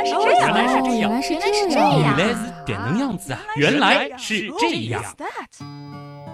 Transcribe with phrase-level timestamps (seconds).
[0.00, 3.40] 来是这样，原来是这样原来是原来是这样原来是这样子啊！
[3.56, 5.02] 原来是这样。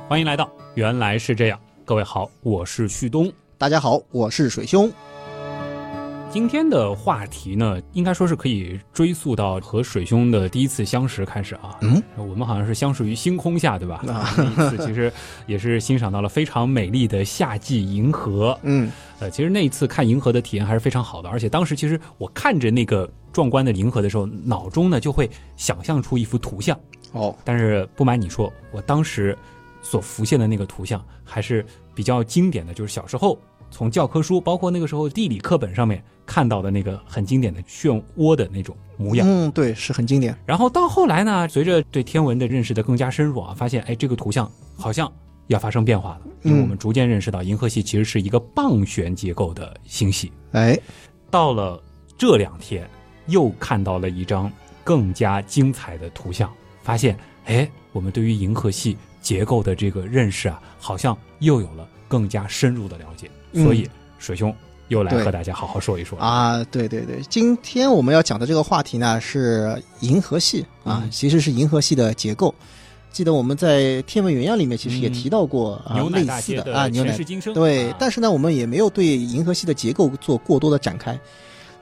[0.08, 3.32] 欢迎来到原来是这样，各位好，我是旭东。
[3.58, 4.90] 大家好，我是水兄。
[6.36, 11.78] 今天的话题呢，应该说是可以追溯到和水兄的第一次相识开始啊。
[11.80, 14.04] 嗯，我们好像是相识于星空下，对吧？
[14.06, 15.10] 啊 那一次其实
[15.46, 18.54] 也是欣赏到了非常美丽的夏季银河。
[18.64, 26.78] 嗯，呃，其实那一次看银河的体验还是非常好的，而且当时其实我看着那个壮观的银河的时候，脑中呢就会想象出一幅图像。
[27.12, 29.34] 哦，但是不瞒你说，我当时
[29.80, 31.64] 所浮现的那个图像还是
[31.94, 33.38] 比较经典的，就是小时候
[33.70, 39.26] 从教科书，包括那个时候地理课本上面看到的那个很经典的漩涡的那种模样。
[39.26, 40.36] 嗯，对，是很经典。
[40.44, 45.10] 然后到后来呢，随着对天文的认识的更加深入啊，发现哎，这个图像好像
[45.46, 50.32] 要发生变化了，因为嗯我们逐渐认识到银河系其实是一个棒旋结构的星系。
[50.52, 50.78] 哎，
[51.30, 51.80] 到了
[52.18, 52.88] 这两天，
[53.26, 54.50] 又看到了一张
[54.82, 63.30] 更加精彩的图像，发现，哎，我们对于银河系结构的这个认识啊，好像又有了更加深入的了解。
[63.52, 64.54] 嗯所以，水兄
[64.88, 66.18] 又来和大家好好说一说。
[66.18, 71.10] 啊，对对对，今天我们要讲的这个话题呢是银河系啊，嗯。
[71.10, 72.54] 其实是银河系的结构。
[73.10, 77.16] 记得我们在天文原样里面其实也嗯提到过、啊牛奶类似的啊，牛奶。
[77.54, 77.96] 对，啊。
[77.98, 81.18] 但是呢，我们也没有对银河系的结构做过多的展开，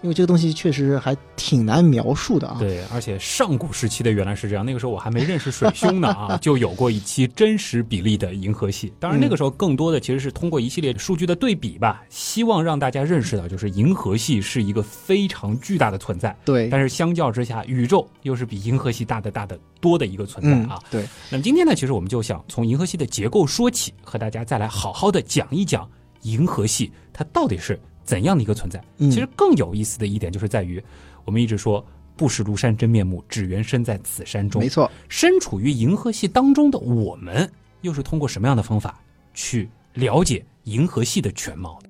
[0.04, 2.58] 因为这个东西确实还挺难描述的啊。
[2.60, 8.92] 对，而且上古时期的原来是这样，那个时候我还没认识水兄呢啊， 就有过一期真实比例的银河系。
[9.00, 16.36] 当然那个时候更多的其实是通过一系列数据的对比吧，希望让大家认识到，就是银河系是一个非常巨大的存在。
[16.44, 25.88] 对，但是相较之下，宇宙又是比银河系大的大的多的一个存在嗯啊。，对，那么今天呢，其实我们就想从银河系的结构说起，和大家再来好好的讲一讲
[26.24, 28.82] 银河系它到底是怎样的一个存在。
[28.98, 30.82] 嗯其实更有意思的一点就是在于，
[31.24, 31.84] 我们一直说
[32.16, 34.60] 不识庐山真面目，只缘身在此山中。
[34.60, 34.90] 没，错。
[35.08, 39.00] 身处于银河系当中的我们，又是通过什么样的方法
[39.32, 41.88] 去了解银河系的全貌的？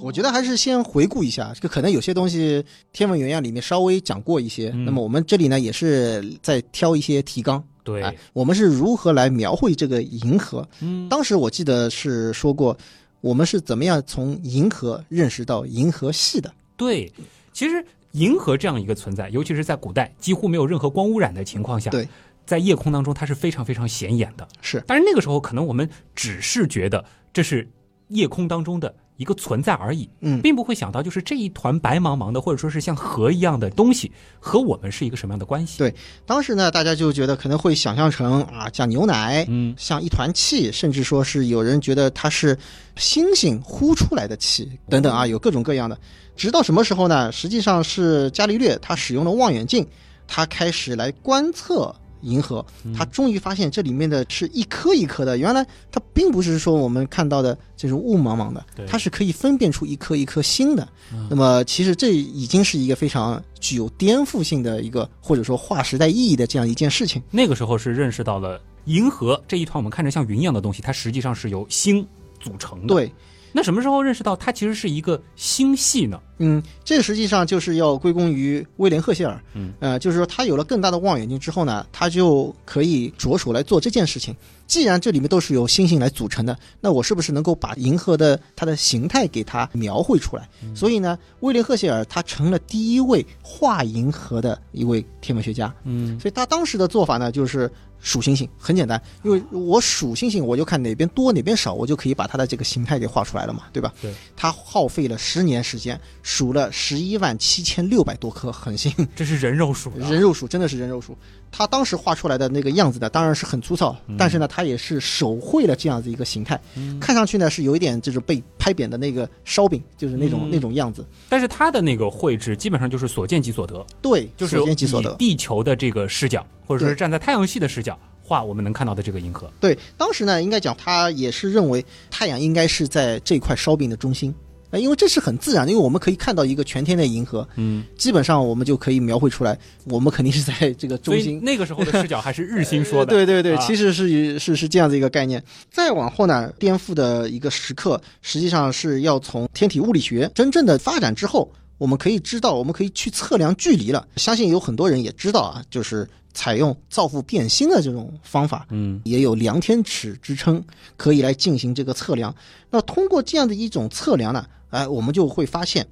[0.00, 10.64] 我觉得还是先回顾一下，这个可能有些东西天文原样里面稍微讲过一些，嗯那么我们这里呢也是在挑一些提纲，对，哎，我们是如何来描绘这个银河？
[10.78, 12.78] 嗯，当时我记得是说过，
[13.20, 16.52] 我们是怎么样从银河认识到银河系的？
[16.76, 17.12] 对，
[17.52, 22.08] 其实银河这样一个存在，尤其是在古代几乎没有任何光污染的情况下，对，
[22.46, 24.46] 在夜空当中它是非常非常显眼的。
[24.60, 27.68] 是但是那个时候，可能我们只是觉得这是
[28.08, 35.76] 夜空当中的一个存在而已，嗯并不会想到就是这一团白茫茫的，或者说是像河一样的东西，和我们是一个什么样的关系？
[35.78, 42.56] 对当时呢，大家就觉得可能会想象成啊，像牛奶，嗯，像一团气，甚至说是有人觉得它是
[42.96, 45.98] 星星呼出来的气等等啊，有各种各样的。
[46.36, 47.32] 直到什么时候呢？
[47.32, 49.84] 实际上是伽利略他使用了望远镜，
[50.28, 51.92] 他开始来观测
[52.22, 52.64] 银河，
[52.96, 60.88] 他终于发现这里面的是一颗一颗的，原来它并不是说我们看到的这种雾茫茫的，它是可以分辨出一颗一颗星的。
[61.30, 67.22] 那么其实这已经是一个非常具有颠覆性的一个或者说划时代意义的这样一件事情。
[67.30, 72.06] 那个时候是认识到了银河这一团我们看着像云一样的东西，它实际上是由星
[72.40, 73.12] 组成的。，对，
[73.52, 76.20] 那什么时候认识到它其实是一个星系呢？
[76.40, 79.42] 嗯，这个实际上就是要归功于威廉赫歇尔。
[79.54, 84.34] 嗯，呃，就是说他有了更大的望远镜之后呢，他就可以着手来做这件事情。
[84.68, 90.48] 既然这里面都是由星星来组成的，那我是不是能够把银河的它的形态给它描绘出来？
[90.76, 95.74] 所以呢，威廉赫歇尔他成了第一位画银河的一位天文学家。
[95.82, 97.68] 嗯，所以他当时的做法呢，就是
[98.00, 103.92] 数星星，很简单，因为我数星星，我就看哪边多哪边少，我就可以把它的这个形态给画出来了嘛，对吧？
[104.00, 104.12] 对。
[104.36, 111.16] 他耗费了十年时间，数了十一万七千六百多颗恒星，这是人肉数啊人肉数真的是人肉数。
[111.50, 116.60] 他当时画出来的那个样子呢，当然是很粗糙，但是呢，他也是手绘了这样子一个形态，
[117.00, 121.04] 看上去呢是有一点就是被拍扁的那个烧饼，就是那种、嗯那种样子。
[121.28, 125.14] 但是他的那个绘制基本上就是所见即所得，对，就是所见即所以得。
[125.14, 129.50] 地球的这个视角，或者说是站在太阳系的视角画我们能看到的这个银河。
[129.58, 134.34] 对，当时呢，应该讲他也是认为太阳应该是在这块烧饼的中心。
[134.70, 141.40] 呃，因为这是很自然的，因为我们可以看到一个全天的银河，嗯，基本上我们就可以描绘出来，我们肯定是在这个中心。
[141.42, 143.10] 那个时候的视角还是日心说的。
[143.14, 145.42] 对对对，啊其实是是是这样的一个概念。
[145.70, 154.06] 再往后呢，颠覆的一个时刻，实际上是要从天体物理学真正的发展之后，我们可以知道，我们可以去测量距离了。
[154.16, 160.62] 相信有很多人也知道啊，就是采用造父变星的这种方法，嗯也有量天尺之称，
[160.96, 162.34] 可以来进行这个测量。
[162.70, 165.86] 那通过这样的一种测量呢，哎，我们就会发现，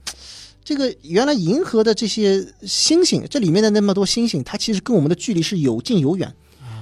[0.65, 6.35] 这个原来银河的这些星星，这里面的那么多星星，它其实跟我们的距离是有近有远。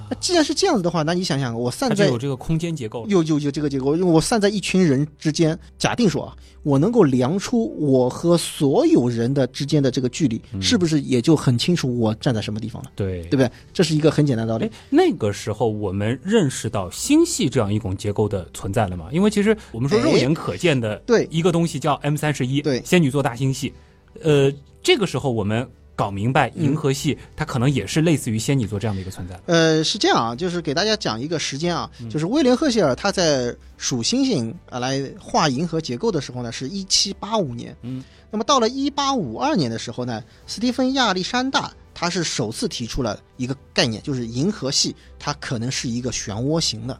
[0.09, 3.05] 那既然是这样子的话，那你想想，我散在有这个空间结构。
[3.07, 12.91] 有有有这个结构，因为我散在一群人之间，假定说啊，我能够量出我和所有人的之间的这个距离，是不是也就很清楚我站在什么地方了？
[12.95, 13.49] 对对不对？
[13.73, 19.07] 这是一个很简单的道理哎。，那个时候我们认识到星系这样一种结构的存在了吗？
[19.11, 23.73] 因为其实我们说哎肉眼可见的对一个东西叫 M 三十一，对仙女座大星系。
[24.21, 29.39] 呃，这个时候我们搞明白银河系它可能也是类似于仙女座这样的一个存在。
[29.45, 37.75] 呃，是这样啊，就是给大家讲一个时间啊，就是威廉·赫歇尔他在数星星啊来画银河结构的时候呢，是一七八五年。
[37.81, 46.99] 嗯，那么到了一八五二年的时候呢，斯蒂芬·亚历山大他是首次提出了一个概念，就是银河系它可能是一个漩涡型的。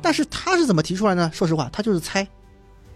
[0.00, 1.30] 但是他是怎么提出来呢？
[1.34, 2.26] 说实话，他就是猜，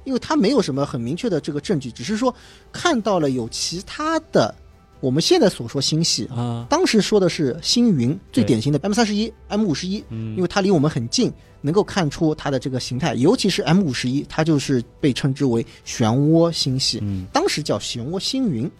[0.04, 2.34] 因为他没有什么很明确的这个证据，只是说
[2.72, 4.52] 看到了有其他的
[5.00, 10.34] 我们现在所说星系啊，当时说的是星云，最典型的 M 三十一、M 五十一，嗯。
[10.36, 17.26] 因为它离我们很近，能够看出它的这个形态，尤其是 M 五十一，它就是被称之为漩涡星系，嗯。
[17.32, 18.70] 当时叫漩涡星云。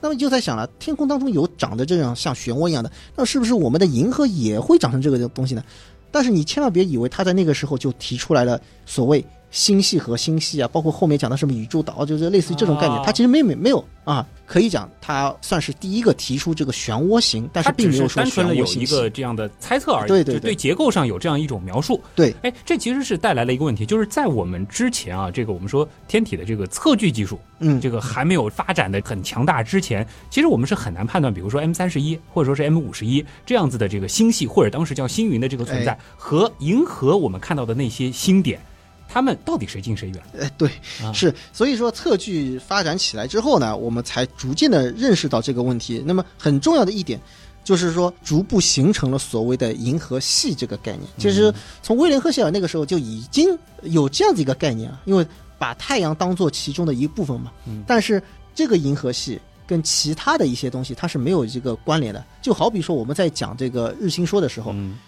[0.00, 5.64] 那么就在想了，天空当中有长得这样像漩涡一样的，那是不是我们的银河也会长成这个东西呢？
[6.10, 9.24] 但是你千万别以为他在那个时候就提出来了所谓
[9.54, 13.00] 星系和星系啊，包括后面讲的什么宇宙岛，就是类似于这种概念。
[13.04, 18.84] 它，其实没没没有啊，可以讲它算是第一个提出这个漩涡型，但是并没有说单纯的有一。
[18.84, 22.02] 个这样的猜测而已，对结构上有这样一种描述。
[22.16, 35.98] 对，哎，这其实是带来了一个问题，就是在我们之前啊，这个我们说天体的这个测距技术，嗯，这个还没有发展的很强大之前，其实我们是很难判断，比如说 M 三十一或者说是 M 五十一这样子的这个星系，或者当时叫星云的这个存在，哎。
[36.16, 38.60] 和银河我们看到的那些星点，
[39.08, 40.22] 它们到底谁近谁远？
[40.40, 40.68] 哎，对
[41.02, 46.02] 啊，是，所以说测距发展起来之后呢，我们才逐渐的认识到这个问题。
[46.04, 47.20] 那么很重要的一点，
[47.62, 51.02] 就是说逐步形成了所谓的银河系这个概念。
[51.18, 51.52] 其实
[51.82, 55.26] 从威廉·赫歇尔那个时候就已经有这样子一个概念啊，因为
[55.58, 57.52] 把太阳当做其中的一部分嘛。
[57.66, 58.20] 嗯但是
[58.54, 62.22] 这个银河系跟其他的一些东西它是没有这个关联的。
[62.42, 64.98] 就好比说我们在讲这个日心说的时候，嗯，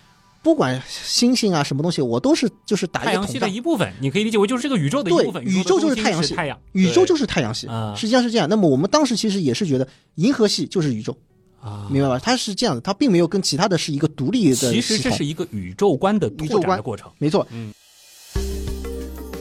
[0.46, 3.48] 不管星星啊什么东西，我都是就是打一太阳系的。
[3.48, 5.42] 一部分，你可以理解为就是这个宇宙的一对部分。
[5.44, 8.48] 宇宙就是太阳系太阳，宇宙就是是太阳系啊，实际上是这样。
[8.48, 11.18] 那么我们当时其实也是觉得银河系就是宇宙，
[11.60, 12.20] 啊，明白吧？
[12.20, 14.54] 它是这样的，它并没有跟其他的是一个独立的。
[14.54, 17.10] 其实这是一个宇宙观的拓展的过程。
[17.18, 17.44] 没错。
[17.50, 17.74] 嗯。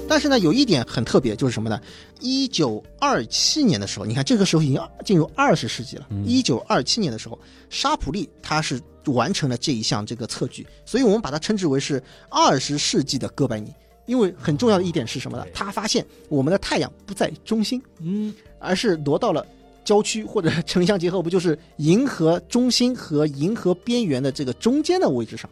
[0.08, 1.82] 但是呢，有一点很特别，就是什么呢？
[2.20, 6.08] 一九二七年的时候，你看这个时候已经进入二十世纪了。
[6.26, 7.38] 一九二七年的时候，
[7.70, 13.74] 沙普利他是完成了这一项这个测距，所以我们把它称之为是二十世纪的哥白尼。
[14.06, 15.46] 因为很重要的一点是什么呢？
[15.52, 19.44] 他发现我们的太阳不在中心，嗯，而是挪到了
[19.84, 25.50] 郊区或者城乡结合不，就是银河中心和银河边缘的这个中间的位置上。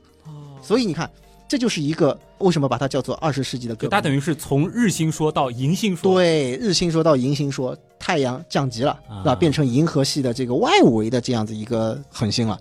[0.62, 1.12] 所以你看，
[1.54, 3.90] 这就是一个为什么把它叫做二十世纪的哥白尼。
[3.90, 6.16] 就它等于是从日心说到银心说。
[6.16, 9.36] 对日心说到银心说，太阳降级了，啊吧？
[9.36, 12.60] 变成银河系的这个外围的这样子一个恒星了。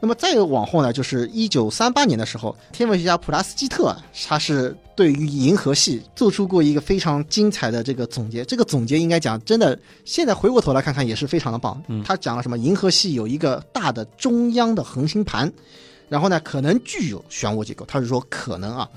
[0.00, 8.42] 那么再往后呢，就是一九三八年的时候，天文学家普拉斯基特啊他是对于银河系做出过一个非常精彩的这个总结。
[8.42, 11.78] 这个总结应该讲，真的现在回过头来看看也是非常的棒。
[11.88, 12.56] 嗯他讲了什么？
[12.56, 15.52] 银河系有一个大的中央的恒星盘，
[16.08, 18.88] 然后呢可能具有漩涡结构，他是说可能啊。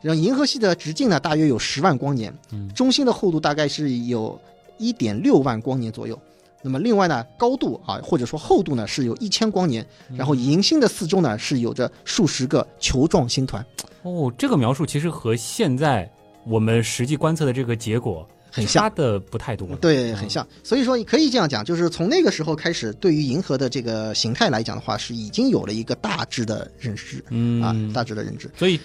[0.00, 4.38] 然后银河系的直径呢大约有十万光年，嗯中心的厚度大概是有
[4.76, 6.18] 一点六万光年左右。
[6.66, 13.62] 那么另外呢，高度啊或者说厚度呢是有一千光年，然后银星的四周呢是有着数十个球状星团，
[14.02, 16.10] 哦，这个描述其实和现在
[16.46, 19.66] 我们实际观测的这个结果很像的不太多。
[19.80, 20.46] 对，很像。
[20.62, 28.48] 所以说你可以这样讲，就是从那个时候开始，对于银河的这个形态来讲的话，是已经有了一个大致的认知嗯啊，大致的认知。
[28.56, 28.78] 所以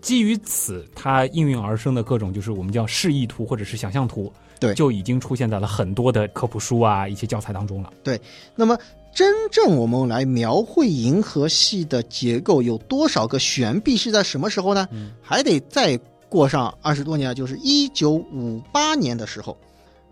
[0.00, 7.92] 基于此，它应运而生的各种就是我们叫示意图或者是想象图，对就已经出现在了很多的科普书啊、一些教材当中了。
[8.02, 8.20] 对
[8.56, 8.76] 那么，
[9.14, 14.88] 真正我们来描绘银河系的结构有多少个悬臂是在什么时候呢？
[15.22, 15.96] 还得再
[16.34, 19.56] 过上二十多年，就是一九五八年的时候，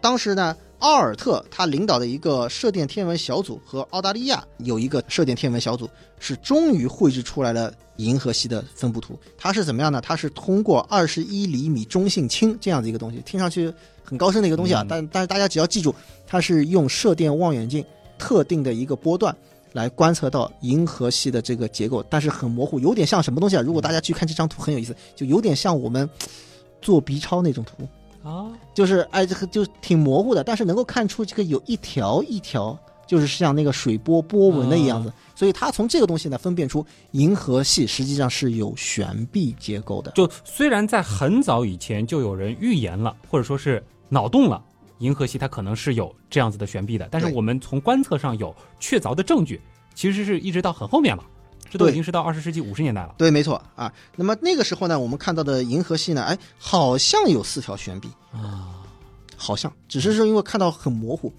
[0.00, 9.18] 当时呢，奥尔特他领导的一个射电天文小组和澳大利亚有一个射电天文小组，是终于绘制出来了银河系的分布图。
[9.36, 10.00] 它是怎么样呢？
[10.00, 13.74] 它是通过二十一厘米中性氢这样的一个东西，听上去
[14.04, 15.92] 很高深的一个东西啊，嗯但但是大家只要记住，
[16.24, 17.84] 它是用射电望远镜
[18.16, 19.36] 特定的一个波段。
[19.72, 23.62] 来观测到银河系的这个结构，但是很模糊，有点像什么东西啊？
[23.62, 26.08] 如果大家去看这张图，很有意思，就有点像我们
[26.80, 27.88] 做 B 超那种图，
[28.28, 35.08] 啊，就是哎，这个就挺模糊的，但是能够看出这个有一条一条，就是像那个水波波纹的样子。
[35.08, 40.12] 啊所以他从这个东西呢分辨出银河系实际上是有悬臂结构的。
[40.12, 44.62] 就虽然在很早以前就有人预言了，或者说是脑洞了，
[45.02, 49.60] 银河系它可能是有这样子的悬臂的，但是我们从观测上有确凿的证据，
[49.94, 51.24] 其实是一直到很后面了，
[51.68, 53.14] 这都已经是到二十世纪五十年代了。
[53.18, 53.92] 对，没错啊。
[54.14, 58.80] 那么那个时候呢，我们看到的银河系呢，哎，好像有四条悬臂，啊，
[59.36, 61.32] 好像只是说因为看到很模糊。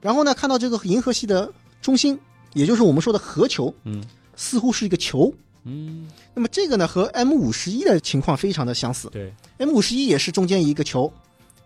[0.00, 1.52] 然后呢，看到这个银河系的
[1.82, 2.18] 中心，
[2.54, 4.02] 也就是我们说的核球，嗯
[4.36, 5.34] 似乎是一个球。
[5.64, 9.10] 嗯，那么这个呢，和 M 五十一的情况非常的相似。
[9.10, 11.12] 对，M 五十一也是中间一个球，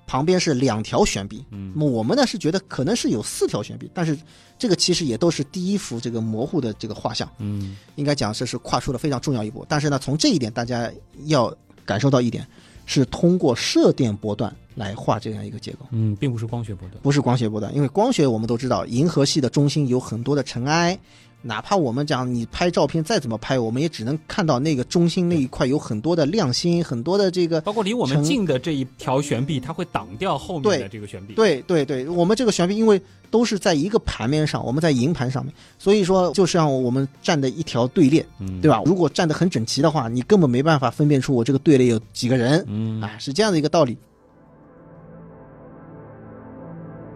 [0.07, 1.45] 旁边是两条悬臂。
[1.51, 4.17] 嗯那么我们呢是觉得可能是有四条悬臂，但是
[4.59, 9.65] 这个其实也都是第一幅这个模糊的这个画像，嗯应该讲这是跨出了非常重要一步。
[9.69, 10.91] 但是呢，从这一点大家
[11.27, 12.47] 要感受到一点，
[12.87, 17.01] 是通过射电波段来画这样一个结构，嗯，并不是光学波段。
[17.03, 17.75] 不是光学波段。
[17.75, 20.99] 因为光学我们都知道，银河系的中心有很多的尘埃。
[21.47, 38.83] 哪怕我们讲你拍照片再怎么拍，我们也只能看到那个中心那一块有很多的亮星，很多的这个包括离我们近的这一条悬臂，它会挡掉后面的对这个悬臂。，对对对，我们这个悬臂因为都是在一个盘面上，我们在银盘上面，所以说就像我们站的一条队列，嗯，对吧？
[38.87, 43.99] 如果站的很整齐的话，你根本没办法分辨出我这个队列有几个人，嗯，啊，是这样的一个道理。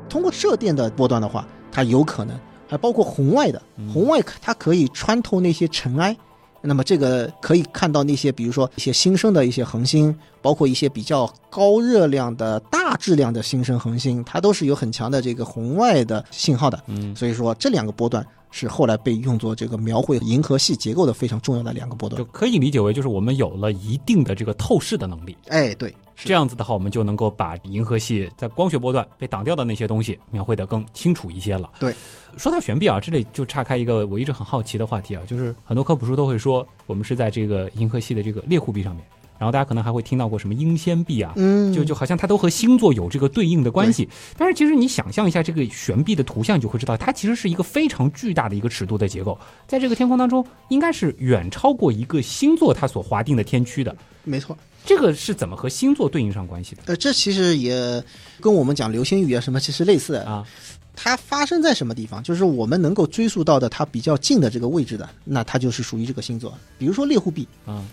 [0.09, 2.35] 通过射电的波段的话，它有可能
[2.69, 6.17] 还包括红外的，嗯红外它可以穿透那些尘埃。
[6.61, 16.83] 那么这个可以看到那些，比如说一些新生的一些恒星，包括一些比较高热量的大质量的新生恒星，它都是有很强的这个红外的信号的。
[16.89, 22.25] 嗯所以说这两个波段是后来被用作这个描绘银河系结构的非常重要的两个波段就。
[22.33, 25.37] 可以理解为就是我们有了一定的这个透视的能力。
[25.47, 25.95] 哎，对，
[26.25, 31.71] 这样子的话，我们就能够把银河系在光学波段被挡掉的那些东西描绘得更清楚一些了。
[31.79, 31.95] 对，
[32.37, 39.05] 说到悬臂啊，这里就岔开一个我一直很好奇的话题啊，就是很多科普书都会说我们是在这个银河系的这个猎户臂上面，
[39.39, 44.09] 然后大家可能还会听到过什么英仙臂啊，嗯，就就好像它都和星座有这个对应的关系。
[44.37, 53.97] 但是其实你想象一下这个悬臂的图像，你就会知道它其实是一个非常巨大的一个尺度的结构，在这个天空当中，应该是远超过一个星座它所划定的天区的。
[54.25, 54.57] 没错。
[54.85, 58.03] 这个是怎么和星座对应上关系的呃，这其实也
[58.41, 60.25] 跟我们讲流星雨啊什么其实类似的。
[60.25, 60.47] 啊？
[61.01, 62.21] 它发生在什么地方？
[62.25, 66.53] 就是我们能够追溯到的它比较近的这个位置的，那它就是属于这个星座。
[66.77, 67.85] 比如说猎户臂，啊，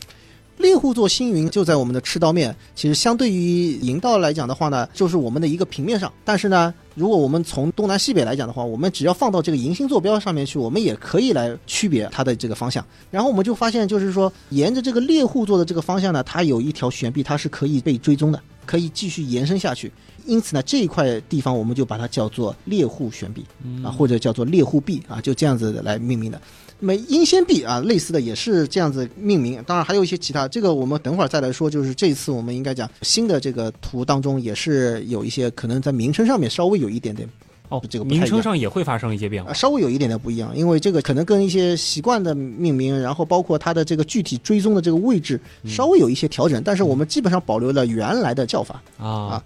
[0.57, 6.11] 猎户座星云就在我们的赤道面，其实相对于银道来讲的话呢，就是我们的一个平面上。
[6.23, 12.83] 但是呢，如果我们从东南西北来讲的话，我们只要放到这个银星坐标上面去，我们也可以来区别它的这个方向。
[13.11, 19.91] 然后我们就发现，就是说沿着这个猎户座的这个方向呢，它有一条悬臂，它是可以被追踪的，可以继续延伸下去。
[20.25, 23.45] 因此呢，这一块地方我们就把它叫做猎户悬臂
[23.83, 26.41] 啊，或者叫做猎户臂啊，就这样子来命名的。
[26.85, 31.67] 那么英仙币啊，类似的也是这样子命名，当然还有一些其他，这个我们等会儿再来说。
[31.67, 37.27] 就是这一次我们应该讲新的这个图当中，也是有一些可能在名称上面稍微有一点点
[37.69, 39.53] 哦，这个名称上也会发生一些变啊，化。
[39.55, 48.79] 稍微有一点点不一样，因为这个可能跟一些习惯的命名，然后包括它的这个具体追踪的这个位置稍微有一些调整，但是我们基本上保留了原来的叫法。
[48.99, 49.43] 啊啊。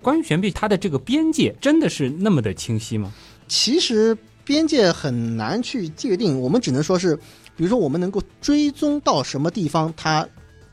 [0.00, 3.12] 关于悬臂，它的这个边界真的是那么的清晰吗？
[3.48, 7.16] 其实边界很难去界定，我们只能说是，
[7.56, 10.26] 比如说我们能够追踪到什么地方，它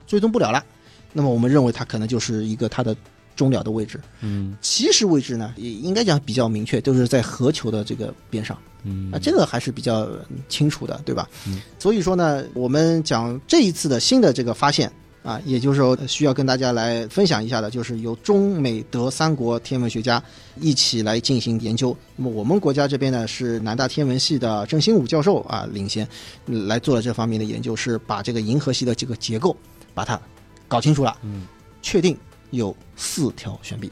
[0.05, 0.63] 追踪不了了，
[1.11, 2.95] 那么我们认为它可能就是一个它的
[3.35, 3.99] 终了的位置。
[4.21, 8.55] 嗯其实位置呢，也应该讲比较明确，就是在核球的这个边上。
[8.83, 10.07] 嗯啊，这个还是比较
[10.47, 11.27] 清楚的，对吧？
[11.47, 14.91] 嗯所以说呢，我们讲这一次的新的这个发现
[15.23, 20.21] 啊，也就是说呃需要跟大家来分享一下的，就是由中美德三国天文学家
[20.59, 21.95] 一起来进行研究。
[22.17, 26.05] 那么我们国家这边呢，是南大天文系的郑兴武教授啊领先
[26.47, 29.55] 嗯来做了这方面的研究，是把这个银河系的这个结构
[29.93, 30.19] 把它
[30.67, 31.47] 搞清楚了，嗯
[31.81, 32.17] 确定
[32.51, 33.89] 有四条悬臂。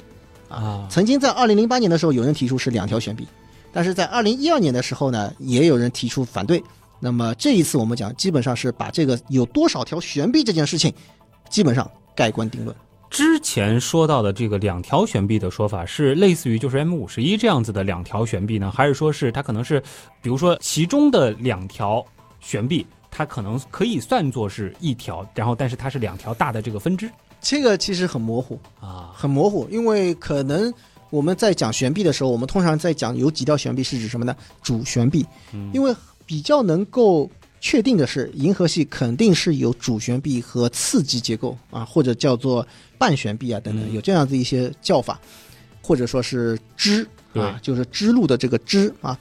[0.49, 3.25] 啊曾经在二零零八年的时候，有人提出是两条悬臂，
[3.71, 6.61] 但是在二零一二年的时候呢，也有人提出反对。
[6.99, 10.93] 那么这一次我们讲，基本上是把这个有多少条悬臂这件事情，
[11.51, 12.75] 基本上盖棺定论。
[13.09, 19.81] 之前说到的这个两条悬臂的说法，是类似于就是 M 五十一这样子的两条悬臂呢，还是说是它可能是，
[20.21, 22.03] 比如说其中的两条
[22.39, 30.73] 悬臂，它可能可以算作是一条，然后但是它是两条大的这个分支这个其实很模糊，啊，很模糊，因为可能
[31.09, 34.33] 我们在讲悬臂的时候，我们通常在讲有几条悬臂是指什么呢？
[34.61, 35.93] 主悬臂，嗯因为
[36.25, 37.29] 比较能够
[37.61, 45.21] 确定的是，银河系肯定是有主旋臂和次级结构啊，或者叫做半旋臂啊等等，嗯有这样子一些叫法，
[45.81, 49.17] 或者说是支啊，就是支路的这个支啊。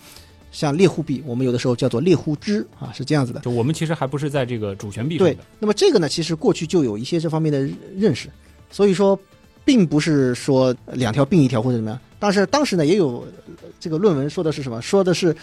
[0.52, 3.38] 像猎户臂，我们有的时候叫做猎户支啊，是这样子的。
[3.38, 7.60] 就我们其实还不是在这个主旋臂上对的，，那么这个呢，其实过去就有一些这方面的
[7.96, 8.28] 认识，
[8.68, 9.16] 所以说，
[9.64, 12.00] 并不是说两条并一条或者怎么样。
[12.18, 14.82] 但是当时呢，也有呃这个论文说的是什么？
[14.82, 15.34] 说的是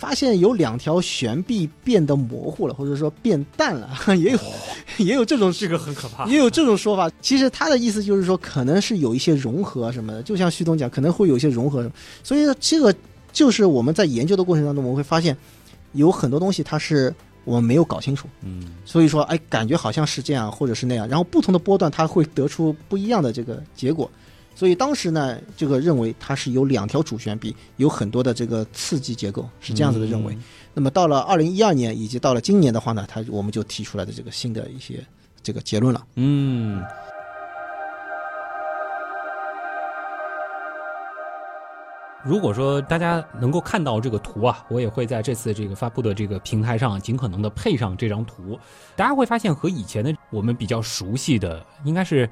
[0.00, 4.38] 发现有两条悬臂变得模糊了，或者说变淡了， 也有
[4.96, 7.10] 也有这种这个很可怕也有这种说法。
[7.20, 11.92] 其实他的意思就是说，可能是有一些融合什么的，就像旭东讲，可能会有一些融合什么。
[12.22, 12.94] 所以呢，这个
[13.30, 15.36] 就是我们在研究的过程当中，我们会发现
[15.92, 17.14] 有很多东西它是
[17.44, 18.26] 我们没有搞清楚。
[18.42, 24.10] 嗯所以说，哎，感觉好像是这样，或者是那样，然后不同的波段它会得出不一样的这个结果。
[24.60, 30.34] 所以当时呢，这个认为它是有两条主旋臂，有很多的这个刺激结构，是这样子的认为。
[30.34, 30.42] 嗯
[30.74, 35.02] 那么到了二零一二年以及到了今年的话呢，它我们就提出来的这个新的一些
[35.42, 36.06] 这个结论了。
[36.16, 36.84] 嗯。
[42.22, 48.58] 如果说大家能够看到这个图啊，我也会在这次这个发布的这个平台上尽可能的配上这张图。
[48.94, 52.28] 大家会发现和以前的我们比较熟悉的，应该是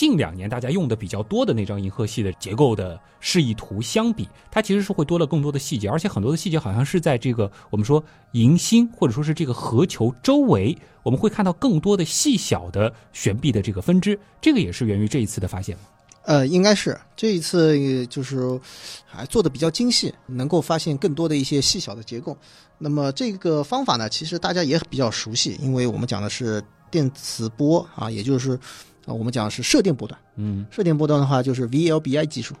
[0.00, 8.02] 近两年大家用的比较多的那张银河系的结构的示意图相比，它其实是会多了更多的细节，而且很多的细节好像是在这个我们说
[8.32, 15.82] 银星或者说是这个核球周围，我们会看到更多的细小的悬臂的这个分支，这个也是源于这一次的发现吗。
[16.22, 18.58] 呃，应该是这一次就是
[19.04, 22.34] 还做的比较精细，能够发现更多的一些细小的结构。
[22.78, 28.58] 那么这个方法呢，其实大家也比较熟悉，因为我们讲的是电磁波啊，也就是
[29.06, 30.20] 啊我们讲的是射电波段。
[30.36, 32.54] 嗯射电波段的话，就是 VLBI 技术，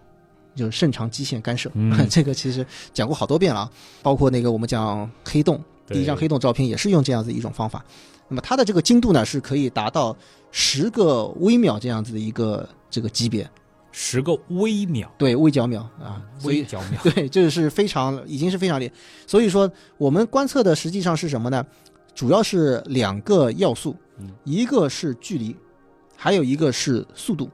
[0.54, 1.70] 就是肾长基线干涉。
[1.74, 3.70] 嗯 这个其实讲过好多遍了啊，
[4.02, 7.84] 包括那个我们讲黑洞，第一张黑洞照片也是用这样子一种方法。
[8.28, 10.16] 那么它的这个精度呢，是可以达到
[10.52, 13.48] 十个微秒这样子的一个这个级别，
[13.90, 18.94] 十个微秒，对，微角秒啊，微角秒， 对，这是非常已经是非常厉害。
[19.26, 21.66] 所以说，我们观测的实际上是什么呢？
[22.14, 25.56] 主要是两个要素嗯，一个是距离，
[26.22, 27.48] 还有一个是速度，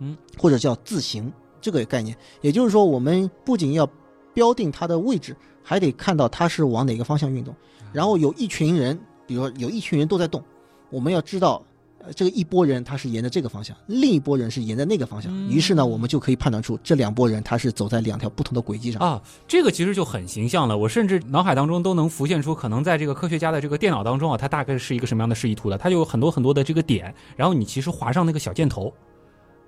[0.00, 2.14] 嗯，或者叫自行这个概念。
[2.42, 3.88] 也就是说，我们不仅要
[4.34, 7.54] 标定它的位置，还得看到它是往哪个方向运动。
[7.90, 10.44] 然后有一群人，比如说有一群人都在动，
[10.90, 11.64] 我们要知道。
[12.04, 15.32] 呃，这个一波人他是沿着这个方向，另一波人是沿着那个方向。
[15.32, 19.00] 嗯于是呢，我们就可以判断出这两拨人他是走在两条不同的轨迹上。
[19.00, 20.76] 啊，这个其实就很形象了。
[20.76, 25.78] 我甚至脑海当中都能浮现出，可能在这个科学家的这个电脑当中啊，它大概是一个什么样的示意图的。
[25.78, 28.92] 它就有很多很多的这个点，然后你其实划上那个小箭头，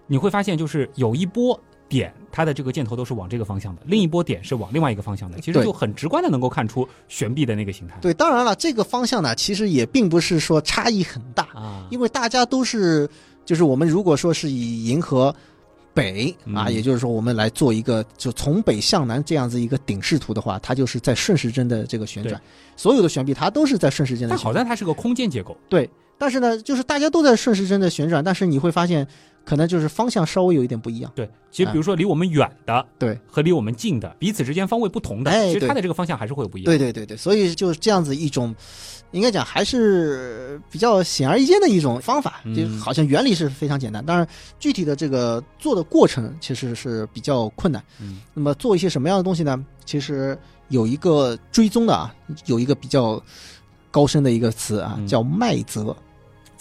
[0.07, 5.39] 你会发现就是有一波点，它的这个箭头都是往这个方向的，另一波点是往另外一个方向的。
[5.41, 7.99] 其实就很直观的能够看出悬臂的那个形态。
[8.01, 13.09] 对，当然了，这个方向呢，其实也并不是说差异很大，啊，因为大家都是，
[13.45, 15.35] 就是我们如果说是以银河
[15.93, 22.41] 北啊，嗯也就是说我们来做一个就从北向南这样子一个顶视图的话，它就是在顺时针的这个旋转，
[22.77, 24.53] 所有的悬臂它都是在顺时针的但好。
[24.53, 25.57] 在它是个空间结构。
[25.69, 29.07] 对，但是呢，就是大家都在顺时针的旋转，但是你会发现，
[29.45, 31.13] 可能就是方向稍微有一点不一样。
[31.15, 36.65] 对，其实比如说离我们远的对，和离我们近的，彼此之间方位不同的，哎其实它的这个方向还是会有不一样。
[36.65, 38.55] 对对对对，所以就是这样子一种，
[39.11, 44.27] 应该讲还是比较显而易见的一种方法，嗯就好像原理是非常简单，当然
[44.59, 47.83] 具体的这个做的过程其实是比较困难。
[48.01, 49.65] 嗯那么做一些什么样的东西呢？
[49.85, 50.37] 其实
[50.69, 52.15] 有一个追踪的啊，
[52.47, 53.23] 有一个比较
[53.91, 55.95] 高深的一个词啊，嗯叫麦泽。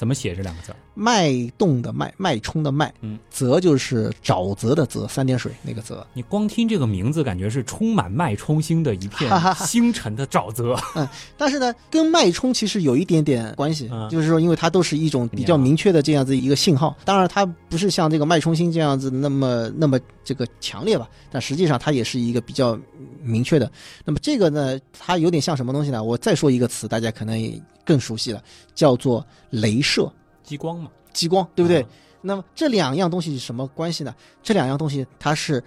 [0.04, 0.76] 怎么写这两个字？
[0.96, 6.06] 脉动的脉，脉冲的脉，嗯，泽就是沼泽的泽，三点水那个泽。
[6.12, 10.78] 你光听这个名字，感觉是充满脉冲星的一片星辰的沼泽。
[10.96, 16.94] 嗯但是呢，跟脉冲其实有一点点关系，嗯就是说，因为它都是一种比较明确的这样子一个信号。
[17.06, 22.78] 当然，它不是像这个脉冲星这样子那么那么这个强烈吧，但实际上它也是一个比较
[23.23, 23.71] 明确的。
[24.05, 26.03] 那么这个呢，它有点像什么东西呢？
[26.03, 28.43] 我再说一个词，大家可能也更熟悉了，
[28.75, 30.12] 叫做镭射
[30.43, 31.81] 激光嘛，激光，对不对？
[31.81, 31.88] 啊
[32.25, 34.15] 那么这两样东西是什么关系呢？
[34.41, 35.62] 这两样东西它是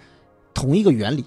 [0.55, 1.23] 同一个原理，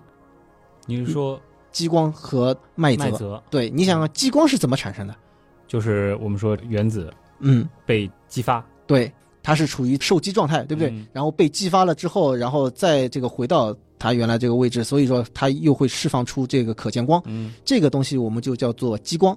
[0.86, 1.40] 你是说
[1.70, 3.04] 激光和麦泽。
[3.04, 5.14] 脉泽对，你想想，激光是怎么产生的？
[5.68, 10.90] 就是我们说原子嗯，被激发，对，它是处于受激状态，对不对？
[10.90, 19.36] 嗯然后被激发了之后，然后再这个回到它原来这个位置，所以说它又会释放出这个可见光，嗯这个东西我们就叫做激光。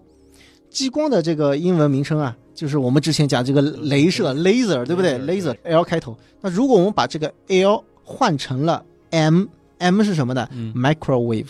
[0.72, 6.18] 激光的这个英文名称啊，就是我们之前讲这个镭射 laser，对不对 laser，？laser L 开头。
[6.42, 11.46] 那如果我们把这个 L 换成了 M，M 是什么呢嗯，？microwave，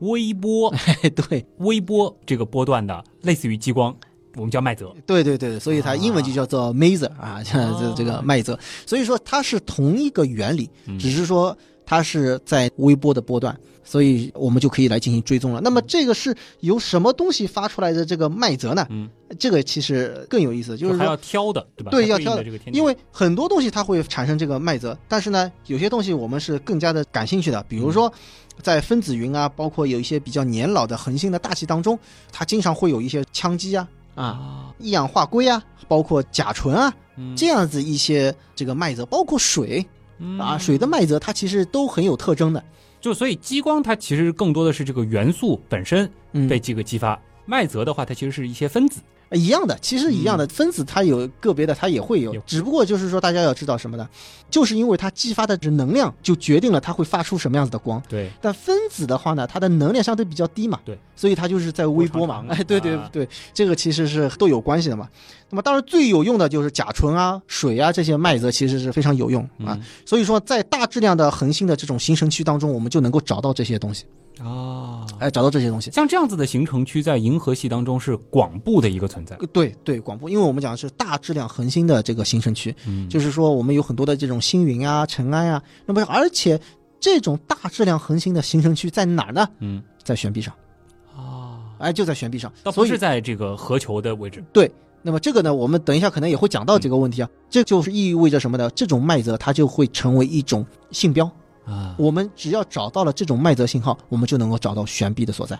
[0.00, 0.74] 微波
[1.28, 3.94] 对微波这个波段的，类似于激光，
[4.34, 4.92] 我们叫麦泽。
[5.06, 8.58] 对对对，所以它英文就叫做 maser 啊，这这个麦泽。
[8.84, 11.56] 所以说它是同一个原理，只是说
[11.88, 13.58] 它是在微波的波段。
[13.84, 15.62] 所以我们就可以来进行追踪了。
[15.62, 18.86] 那么这个是由什么东西发出来的这个麦泽呢？
[18.90, 21.90] 嗯，这个其实更有意思，就是还要挑的，对吧？
[21.90, 28.12] 对，要挑的，因为很多东西它会产生这个麦泽，但是呢，有些东西我们是更加的感兴趣的，比如说
[28.62, 31.98] 在分子云啊，包括有一些比较年老的恒星的大气当中，
[32.30, 36.92] 它经常会有一些羟基啊、啊一氧化硅啊，包括甲醇啊
[37.34, 39.82] 这样子一些这个麦泽，包括水
[40.38, 42.62] 啊，水的麦泽它其实都很有特征的。
[43.00, 46.10] 就所以激光它其实更多的是这个元素本身
[46.48, 49.00] 被这个激发，麦泽的话它其实是一些分子。
[49.32, 54.08] 一样的，其实一样的分子，它有个别的，它也会有，只不过就是说，大家要知道什么呢？
[54.50, 58.02] 就是因为它激发的这能量，就决定了它会发出什么样子的光。
[58.08, 58.30] 对。
[58.40, 60.80] 但分子的话呢，它的能量相对比较低嘛。
[60.84, 60.98] 对。
[61.14, 62.44] 所以它就是在微波嘛。
[62.48, 65.08] 哎，对对对，这个其实是都有关系的嘛。
[65.50, 69.78] 那么当然最有用的就是甲醇啊、水啊这些麦子，其实是非常有用啊。
[70.06, 74.06] 所以说，在大质量的恒星的这种形成区当中，我们就能够找到这些东西。
[74.42, 79.36] 啊，哎，找到这些东西，像这样子的形成区，在银河系当中是广布的一个存在。
[79.52, 86.60] 对对，广布，因为我们讲的是大质量恒星的这个形成区，嗯，就是说我们有很多的这种星云啊、尘埃啊，那么而且
[87.00, 89.48] 这种大质量恒星的形成区在哪儿呢？
[89.58, 90.54] 嗯，在悬臂上。
[91.16, 94.44] 啊，哎，就在悬臂上，倒不是在这个核球的位置。
[94.52, 94.70] 对，
[95.02, 98.70] 那么这个呢，我们等一下可能也会讲到这个问题啊，这就是意味着什么呢？
[98.70, 101.28] 这种麦泽它就会成为一种信标。
[101.68, 105.54] 啊，我们只要找到了这种麦泽信号，我们就能够找到悬臂的所在。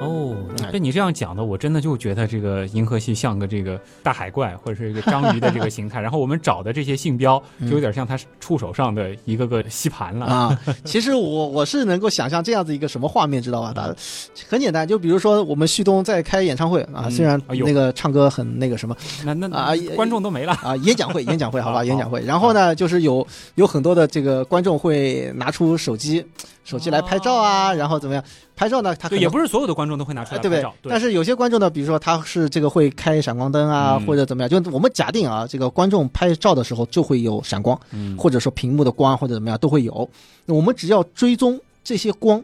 [0.00, 0.34] 哦，
[0.72, 6.00] 被你这样讲的，我真的就觉得这个银河系像个这个大海怪或者是一个章鱼的这个形态。
[6.02, 10.58] 然后我们找的这些信标，就有点像它触手上的一个个吸盘了啊。
[10.84, 13.72] 其实我我是能够想象这样子一个什么画面，知道吧？
[13.74, 13.94] 大
[14.48, 22.22] 很简单，就比如说我们旭东在开演唱会啊，虽然那个唱歌很那个什么，那那啊观众都没了啊，演讲会演讲会好吧，演讲会。
[22.26, 26.24] 然后呢，就是有有很多的这个观众会拿出手机。
[26.64, 28.22] 手机来拍照啊，然后怎么样？
[28.54, 28.94] 拍照呢？
[28.94, 34.48] 他也不是所有的观众都会拿出来拍照，但是有些观众呢，比如说他是这个会开闪光灯啊，或者怎么样？
[34.48, 37.78] 就我们假定啊，这个观众拍照的时候就会有闪光，
[38.16, 40.08] 或者说屏幕的光或者怎么样都会有。
[40.46, 42.42] 那我们只要追踪这些光，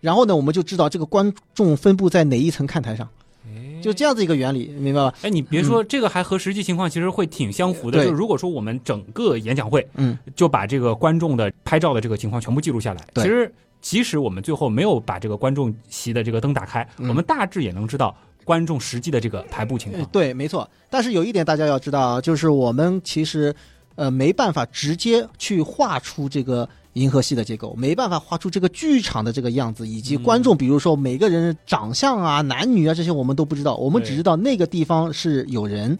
[0.00, 3.08] 然后呢，我们就知道这个观众分布在哪一层看台上。
[3.82, 5.14] 就这样子一个原理，明白吧？
[5.22, 8.04] 哎，你别说这个，还和实际情况其实会挺相符的。
[8.04, 13.52] 就如果说我们整个演讲会，嗯，就把这个观众的拍照的这个情况全部记录下来，其实
[13.88, 18.12] 即使我们最后没有把这个观众席的这个灯打开，我们大致也能知道
[18.44, 20.04] 观众实际的这个排布情况。
[20.06, 20.68] 对，没错。
[20.90, 23.54] 但是有一点大家要知道啊，就是我们其实
[23.94, 26.68] 呃没办法直接去画出这个。
[26.96, 35.98] 银河系的结构没办法画出这个剧场的这个样子，以及观众，比如说每个人长相啊、男女啊这些我们都不知道，我们只知道那个地方是有人。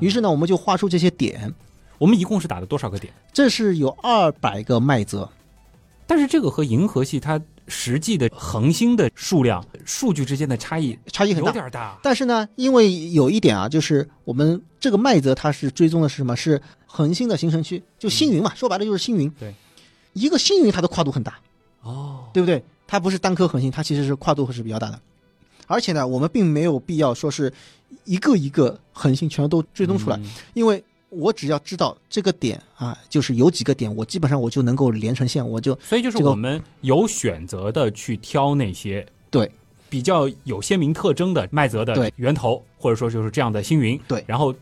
[0.00, 1.54] 于是呢，我们就画出这些点。
[1.98, 3.12] 我们一共是打了多少个点？
[3.32, 5.30] 这是有二百个麦泽，
[6.06, 11.98] 但是这个和银河系它实际的恒星的数量数据之间的差异差异很大，有点大。
[12.02, 16.36] 但是呢，因为有一点啊，就是我们这个麦泽它是追踪的是什么？
[16.36, 19.30] 是恒星的形成区，就星云嘛，说白了就是星云。
[19.30, 19.54] 对。
[20.12, 21.40] 一个星云它的跨度很大，
[21.82, 22.62] 哦，对不对？
[22.86, 25.00] 它不是单颗恒星，它其实是跨度是比较大的。
[25.66, 27.52] 而且呢，我们并没有必要说是
[28.04, 30.20] 一个一个恒星全都追踪出来，
[30.52, 30.84] 因为
[31.16, 39.50] 我只要知道这个点啊，就是有几个点，我基本上我就能够连成线，我就所以就是我们有选择的去挑那些对
[39.88, 44.54] 比较有鲜明特征的麦泽的源头，或者说就是这样的星云，对，然后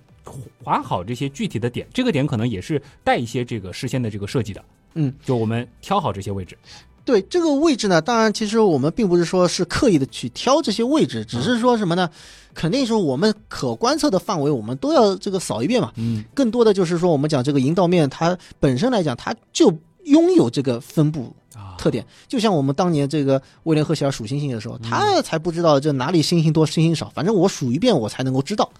[0.62, 4.64] 划好这些具体的点，这个点可能也是带一些这个事先的这个设计的。
[4.94, 6.56] 嗯，就我们挑好这些位置。
[7.04, 12.08] 对这个位置呢，当然其实我们并不是说是刻意的去挑这些位置，只是说什么呢？
[12.54, 15.92] 肯定是我们可观测的范围，我们都要这个扫一遍嘛。
[15.96, 21.34] 嗯，更多的就是说，我们讲这个银道面，它本身来讲，它就拥有这个分布
[21.78, 22.06] 特点。
[22.28, 28.70] 就像我们当年这个威廉赫歇尔数星星的时候，他才不知道这哪里星星多，星星少，反正我数一遍，我才能够知道。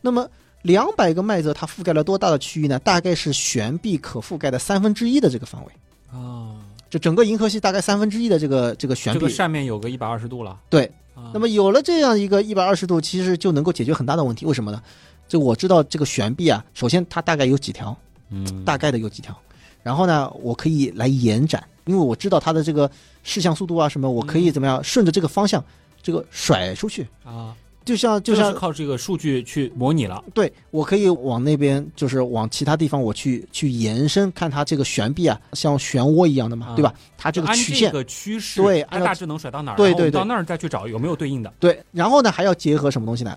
[0.00, 0.28] 那么。
[0.62, 2.80] 两百个麦泽，它覆盖了多大的区域呢？
[2.80, 5.72] 大概是悬臂可覆盖的三分之一的这个范围。
[6.10, 6.57] 啊，
[6.90, 9.20] 就整个银河系大概三分之一的这个这个悬臂。
[9.20, 10.58] 这个扇面有个一百二十度了。
[10.70, 10.90] 对，
[11.34, 14.46] 那么有了这样一个一百二十度，其实就能够解决很大的问题。
[14.46, 14.82] 为什么呢？
[15.26, 17.96] 就我知道这个悬臂啊，首先它大概有几条，
[18.30, 19.36] 嗯，大概的有几条。
[19.82, 22.90] 然后呢，我可以来延展，因为我知道它的这个
[23.22, 25.62] 视向速度啊什么，我可以怎么样顺着这个方向
[26.02, 27.54] 这个甩出去啊。
[27.88, 30.22] 就像就像这个是靠这个数据去模拟了。
[30.34, 36.92] 对我可以往那边，就是往其他地方我去去延伸，看它这个悬臂啊，像漩涡一样的嘛，啊对吧？
[37.16, 39.76] 它这个曲线，个趋势，对按大致能甩到哪儿？
[39.76, 41.50] 对对对到那儿再去找有没有对应的。
[41.58, 43.34] 对，然后呢还要结合什么东西呢？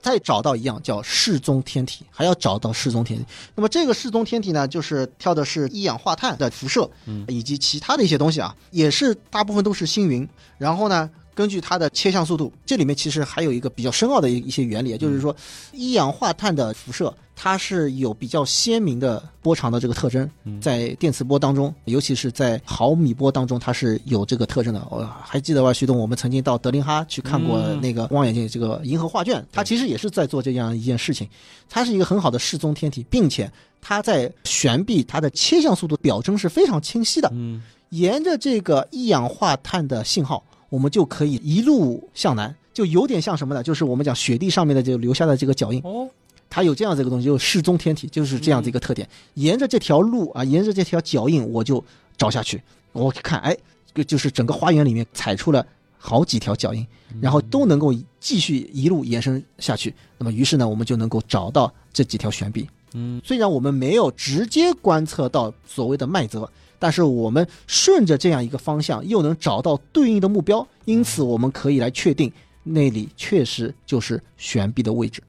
[0.00, 3.24] 再找到一样叫适中天体，还要找到适中天体。
[3.54, 10.28] 那么这个适中天体呢，就是跳的是一氧化碳的辐射，嗯以及其他的一些东西啊，也是大部分都是星云。
[10.58, 15.34] 然后呢，根据它的切向速度，这里面其实还有一个比较深奥的一一些原理，就是说
[15.72, 24.86] 一氧化碳的辐射它是有比较鲜明的波长的这个特征，嗯在电磁波当中，尤其是在毫米波当中，它是有这个特征的。
[24.90, 31.28] 我还记得吧，徐东，我们曾经到德林哈去看过嗯那个望远镜，这个银河画卷，它其实也是在做这样一件事情。
[31.68, 37.30] 它是一个很好的示踪天体，并且它在悬臂它的切向速度表征是非常清晰的。
[37.32, 43.62] 嗯沿着这个一氧化碳的信号，我们就可以一路向南，就有点像什么呢？
[43.62, 45.78] 就是我们讲雪地上面的这个留下的这个脚印。
[45.84, 46.08] 哦，
[46.48, 49.06] 它有这样子一个东西，就是适中天体，就是这样的一个特点。
[49.34, 51.84] 沿着这条路啊，沿着这条脚印，我就
[52.16, 52.62] 找下去。
[52.92, 53.54] 我看，哎，
[53.94, 55.66] 就就是整个花园里面踩出了
[55.98, 56.86] 好几条脚印，
[57.20, 59.94] 然后都能够继续一路延伸下去。
[60.16, 62.66] 那么，于是呢，我们就能够找到这几条悬臂。
[62.94, 66.50] 嗯，虽然我们没有直接观测到所谓的麦泽，
[66.82, 72.32] 但是我们顺着这样一个方向，又能找到对应的目标，因此我们可以来确定
[72.64, 75.22] 那里确实就是悬臂的位置。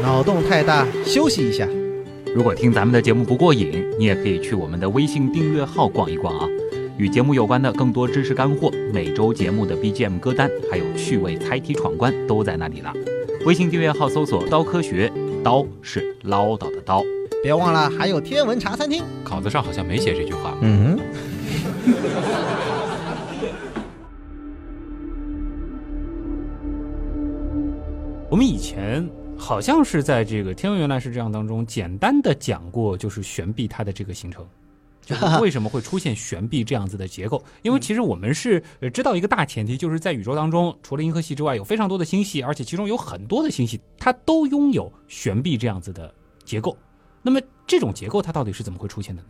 [0.00, 1.68] 脑洞太大，休息一下。
[2.34, 6.48] 如果听咱们的节目不过瘾，你也可以去我们的微信订阅号逛一逛啊。
[6.96, 12.90] 与节目有关的更多知识干货、每周节目的 BGM 歌单，还有趣味猜题闯关都在那里了。
[13.44, 15.12] 微信订阅号搜索“刀科学”，
[15.44, 17.02] 刀是唠叨的刀。
[17.44, 19.04] 别忘了还有天文茶餐厅。
[19.22, 20.56] 稿子上好像没写这句话。
[20.62, 20.98] 嗯
[28.30, 34.42] 我们以前好像是在这个《天文原来是这样》当中简单的讲过，就是悬臂它的这个形成。
[35.04, 37.44] 就是为什么会出现悬臂这样子的结构？
[37.60, 46.10] 因为其实我们是呃知道一个大前提，就是在宇宙当中，除了银河系之外，有非常多的星系，而且其中有很多的星系它都拥有悬臂这样子的
[46.42, 46.74] 结构。
[47.24, 49.28] 那么这种结构它到底是怎么会出现的呢？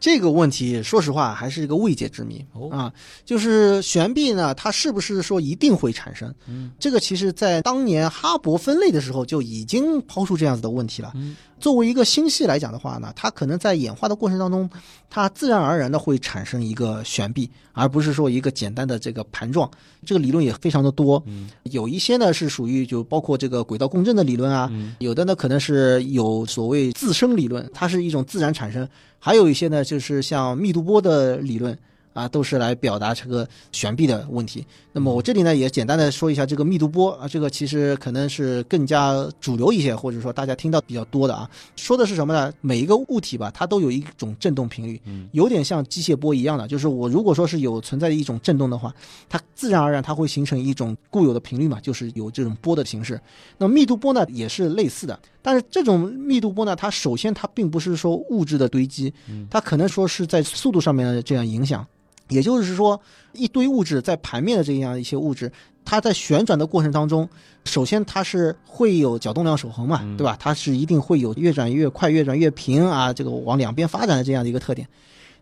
[0.00, 2.92] 这个问题，说实话还是一个未解之谜、哦啊。
[3.24, 6.34] 就是悬臂呢，它是不是说一定会产生？
[6.46, 11.12] 嗯这个其实在当年哈勃分类的时候就已经抛出这样子的问题了。
[11.14, 14.68] 嗯作为一个星系来讲的话呢，它可能在演化的过程当中，
[15.08, 19.70] 它自然而然的会产生一个悬臂，而不是说一个简单的这个盘状。
[20.04, 28.86] 这个理论也非常的多，嗯有一些呢是属于就包括这个轨道共振的理论啊，嗯有的呢可能是有所谓自生理论，它是一种自然产生；
[29.18, 31.78] 还有一些呢就是像密度波的理论
[32.14, 34.64] 啊，都是来表达这个悬臂的问题。
[34.92, 41.50] 那么我这里呢也简单的说一下这个密度波啊，这个其实可能是更加主流一些，或者说大家听到比较多的啊。
[41.76, 42.50] 说的是什么呢？
[42.60, 48.94] 每一个物体吧，它都有一种振动频率，嗯有点像机械波一样的，就是我如果说是有存在的一种振动的话，
[49.28, 53.20] 它自然而然它会形成一种固有的频率嘛，就是有这种波的形式。
[53.58, 59.12] 那么密度波呢也是类似的，但是这种密度波呢，它首先它并不是说物质的堆积，
[59.50, 61.84] 它可能说是在速度上面的这样影响。
[62.28, 63.00] 也就是说，
[63.32, 65.50] 一堆物质在盘面的这样一些物质，
[65.84, 67.28] 它在旋转的过程当中，
[67.64, 70.36] 首先它是会有角动量守恒嘛，嗯对吧？
[70.40, 74.88] 它是一定会有越转越快、越转越平啊，这个往两边发展的这样的一个特点。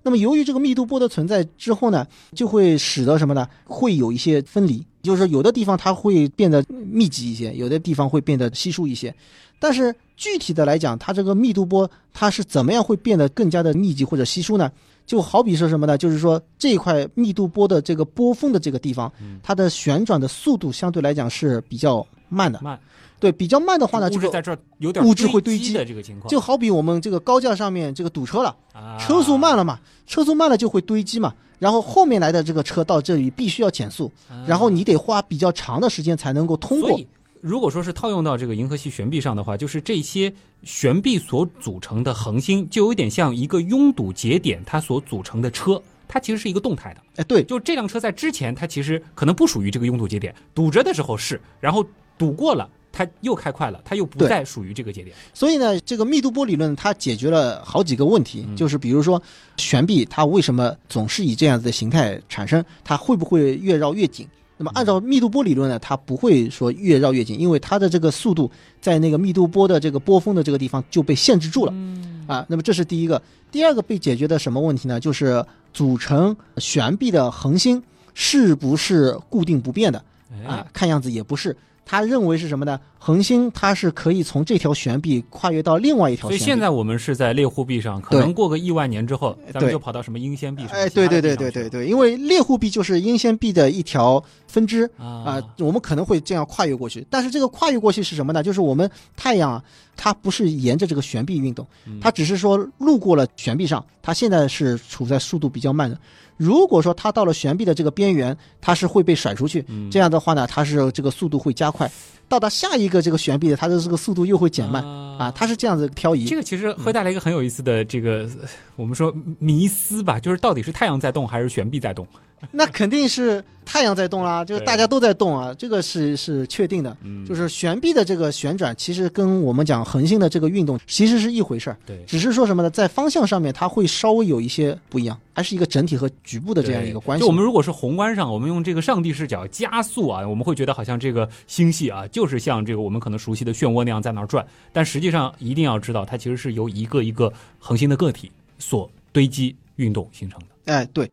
[0.04, 3.46] 那么由于这个密度波的存在之后呢，就会使得什么呢？
[3.64, 9.14] 会有一些分离，就是说有的地方它会变得密集一些，有的地方会变得稀疏一些。
[9.60, 14.72] 但是具体的来讲，它这个密度波它是怎么样会变得更加的密集或者稀疏呢？
[15.04, 15.98] 就好比说什么呢？
[15.98, 19.12] 就是说这一块密度波的这个波峰的这个地方，
[19.42, 22.60] 它的旋转的速度相对来讲是比较慢的。
[22.62, 22.78] 慢，
[23.18, 34.10] 对，比较慢的话呢，就是物质在这儿有点物质会堆积积的这个情况，就好比我们这个高架上面这个堵车了，啊车速慢了嘛，车速慢了就会堆积嘛，然后后面来的这个车到这里必须要减速，
[34.46, 36.98] 然后你得花比较长的时间才能够通过。
[37.42, 47.00] 如果说是套用到这个银河系悬臂上的话，就是这些悬臂所组成的恒星，就有点像一个拥堵节点它所组成的车，它其实是一个动态的。
[47.16, 51.84] 哎，对，就这辆车在之前，它其实可能不属于这个拥堵节点，堵着的时候是，然后
[52.16, 55.16] 堵过了，它又开快了，它又不再属于这个节点。
[55.34, 59.20] 所以呢，这个密度波理论它解决了好几个问题，嗯就是比如说
[59.56, 64.28] 悬臂它为什么总是以这样子的形态产生，它会不会越绕越紧？
[64.62, 68.48] 那么按照密度波理论呢，它不会说越绕越紧，因为它的这个速度
[68.80, 71.72] 在那个密度波的这个波峰的这个地方就被限制住了。
[71.74, 73.20] 嗯啊，那么这是第一个。
[73.50, 75.00] 第二个被解决的什么问题呢？
[75.00, 75.44] 就是
[75.74, 77.82] 组成悬臂的恒星
[78.14, 79.98] 是不是固定不变的
[80.46, 81.56] 啊哎？，看样子也不是。
[81.84, 82.78] 他认为是什么呢？
[82.98, 86.38] 恒星它是可以从这条悬臂跨越到另外一条悬臂。
[86.38, 90.70] 所以现在我们是在猎户臂上，可能过个亿万年之后，咱们就跑到什么英仙臂上。
[90.70, 97.04] 哎，对对对对对对，因为猎户臂就是英仙臂的一条分支啊啊、我们可能会这样跨越过去。
[97.10, 98.40] 但是这个跨越过去是什么呢？
[98.40, 99.64] 就是我们太阳啊，
[99.96, 105.98] 它不是沿着这个悬臂运动，嗯它只是说路过了悬臂上，它现在是处在速度比较慢的。
[106.42, 111.88] 如果说它到了悬臂的这个边缘，它是会被甩出去，嗯这样的话呢，它是这个速度会加快。
[112.32, 114.82] 到达下一个这个悬臂的，它的这个速度又会减慢
[115.18, 116.24] 啊，它是这样子漂移。
[116.24, 122.06] 这个其实会带来一个很有意思的这个，呃我们说迷思吧，就是到底是太阳在动还是悬臂在动？
[122.50, 126.96] 那肯定是太阳在动啦， 就是大家都在动啊，这个是是确定的。
[127.02, 132.70] 嗯就是悬臂的这个旋转，其实跟我们讲恒星的这个运动其实是一回事儿，对只是说什么呢？
[132.70, 137.20] 在方向上面它会稍微有一些不一样，还是一个整体和局部的这样一个关系。
[137.20, 144.46] 就我们如果是宏观上，我们用这个上帝视角加速啊，我们会觉得好像这个星系啊，就是像这个我们可能熟悉的漩涡那样在那儿转。
[144.72, 150.72] 但实际上一定要知道，它其实是由一个一个恒星的个体所堆积运动形成的。
[150.72, 151.10] 哎，对。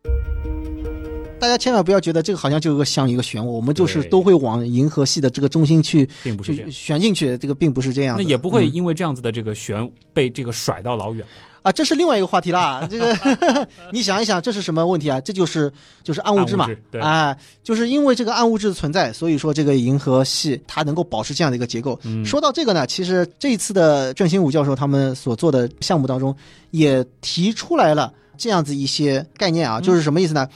[1.40, 8.18] 大家千万不要觉得这个好像就有个像一个漩涡，我们就是都会往银河系的这个中心去去并不是旋进去，这个并不是这样。
[8.18, 11.26] 那也不会嗯因为这样子的这个旋被这个甩到老远。
[11.62, 12.86] 啊，这是另外一个话题啦。
[12.90, 13.14] 这个
[13.92, 15.20] 你想一想，这是什么问题啊？
[15.20, 15.70] 这就是
[16.02, 16.66] 就是暗物质嘛
[17.00, 21.98] 啊，就是因为这个暗物质的存在，所以说这个银河系它能够保持这样的一个结构。
[22.04, 26.34] 嗯说到这个呢，其实这一次的郑兴武教授他们所做的项目当中，
[26.70, 30.48] 也提出来了这样子一些概念啊，就是什么意思呢？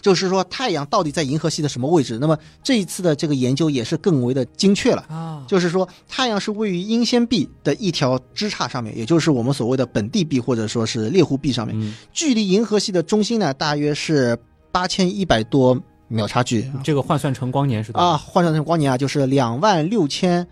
[0.00, 2.18] 就是说太阳到底在银河系的什么位置？
[2.20, 5.04] 那么这一次的这个研究也是更为的精确了。
[5.08, 14.38] 啊，就是说，太阳是位于英仙臂的一条支叉上面，也就是我们所谓的本地臂或者说是猎户臂上面，嗯，距离银河系的中心呢，大约是
[14.70, 16.70] 八千一百多秒差距。
[16.82, 18.08] 这个换算成光年是多少？
[18.08, 20.46] 啊，换算成光年啊，就是两万六千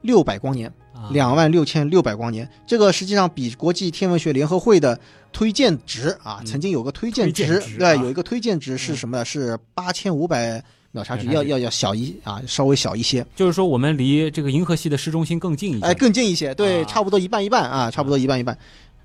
[0.00, 2.48] 六百光年，啊两万六千六百光年。
[2.66, 4.98] 这个实际上比国际天文学联合会的
[5.32, 9.24] 推荐值啊，嗯曾经有个推荐值，对，啊有一个推荐值是什么呢？
[9.24, 13.24] 是八千五百秒差距，秒差距要要要小一啊，稍微小一些。
[13.34, 15.86] 就是说我们离这个银河系的市中心更近一些。
[15.86, 18.56] 哎，更近一些，对，啊差不多一半一半啊，差不多一半一半。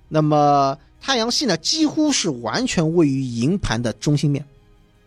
[0.08, 4.45] 那么太阳系呢，几乎是完全位于银盘的中心面，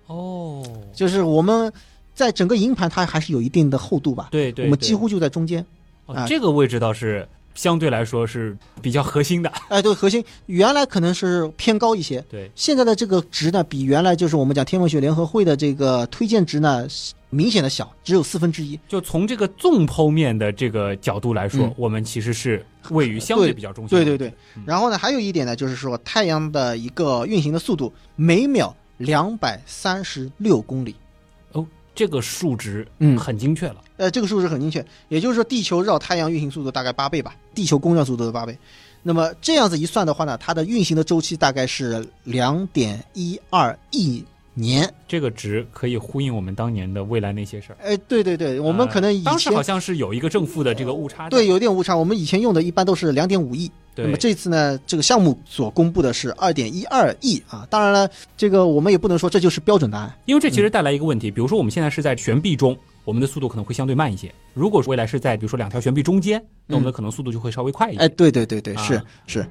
[0.06, 0.62] 哦，
[0.94, 1.72] 就是我们
[2.14, 5.64] 在整个银盘它还是有一定的厚度吧，对对，对我们几乎就在中间。
[6.06, 9.48] 啊哦这个位置倒是相对来说是比较核心的。
[9.68, 16.86] 哎，对，核心原来可能是偏高一些，对，现在的这个值呢，比原来就是我们讲天文学联合会的这个推荐值呢，
[17.30, 18.78] 明显的小，只有四分之一。
[18.88, 23.96] 就从这个纵剖面的这个角度来说，嗯我们其实是位于相对比较中心。
[23.96, 30.96] 对对对嗯，然后呢，还有一点呢，就是说太阳的一个运行的速度每秒两百三十六公里。
[31.52, 31.64] 哦
[31.94, 33.76] 这个数值嗯很精确了。
[33.96, 38.57] 呃，这个数值很精确，也就是说，地球绕太阳运行速度大概八倍吧，地球公转速度的八倍。
[39.02, 44.92] 那么这样子一算的话呢，它的运行的周期大概是两点一二亿年。
[45.07, 47.76] 这个值可以呼应我们当年的未来那些事儿。
[47.83, 51.30] 哎，对对对，我们可能以呃当时前、好像是有一个正负的这个误差的。
[51.30, 53.70] 对有点误差，我们以前用的一般都是两点五亿。
[53.96, 57.64] 那么这次呢，这个项目所公布的是二点一二亿啊。
[57.70, 60.12] 当然了，这个我们也不能说这就是标准答案。
[60.24, 64.32] 因为这其实带来一个问题，比如说我们现在是在悬臂中，我们的速度可能会相对慢一些。
[64.54, 68.00] 如果未来是在比如说两条悬臂中间，那我们的可能速度就会稍微快一些。
[68.00, 69.46] 哎，对对对对，是、啊是，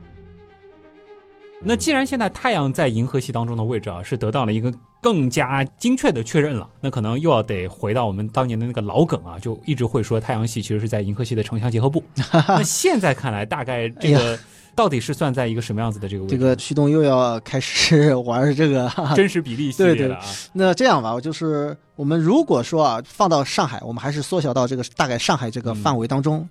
[1.61, 12.03] 那既然现在太阳在银河系当中的位置啊，是得到了一个更加精确的确认了，那可能又要得回到我们当年的那个老梗啊，就一直会说太阳系其实是在银河系的城乡结合部。
[12.47, 14.37] 那现在看来，大概这个
[14.75, 16.35] 到底是算在一个什么样子的这个位置？
[16.35, 20.21] 这个驱动又要开始玩这个 真实比例系列了啊。
[20.53, 26.47] 那这样吧，就是我们如果说啊，放到上海，我们还是缩小到这个大概上海这个范围当中。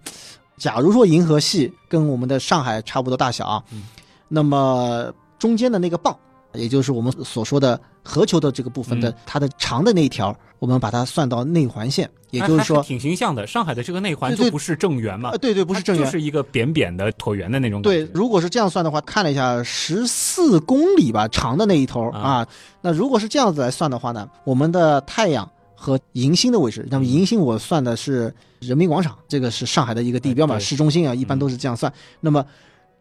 [0.56, 3.82] 假如说银河系跟我们的上海差不多大小啊，嗯
[4.28, 6.16] 那么中间的那个棒，
[6.54, 13.46] 也就是我们所说的核球的这个部分的、嗯它的长的那一条，我们把它算到内环线，也就是说挺形象的。
[13.46, 22.48] 上海的这个内环就不是正圆嘛呃，，对对，不是正圆就，是一个扁扁的椭圆的那种感觉。，对如果是这样算的话，看了一下，十四公里吧，长的那一头啊啊。
[22.80, 31.92] 那如果是这样子来算的话呢，我们的太阳和银星的位置，那么银星我算的是人民广场，这个是上海的一个地标嘛，哎市中心啊，一般都是这样算。
[32.20, 32.44] 那么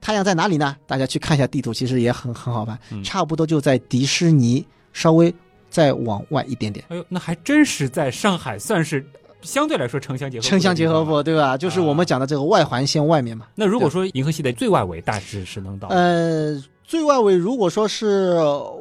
[0.02, 0.76] 太阳在哪里呢？
[0.88, 5.34] 大家去看一下地图，其实也很很好办，嗯差不多就在迪士尼稍微
[5.70, 6.84] 再往外一点点。
[6.89, 9.06] 哎呦，那还真是在上海算是
[9.41, 11.56] 相对来说城乡结合部城乡结合部，对吧？
[11.56, 13.45] 就是我们讲的这个外环线外面嘛。
[13.56, 18.36] 那如果说银河系的最外围大致是能到，呃，最外围如果说是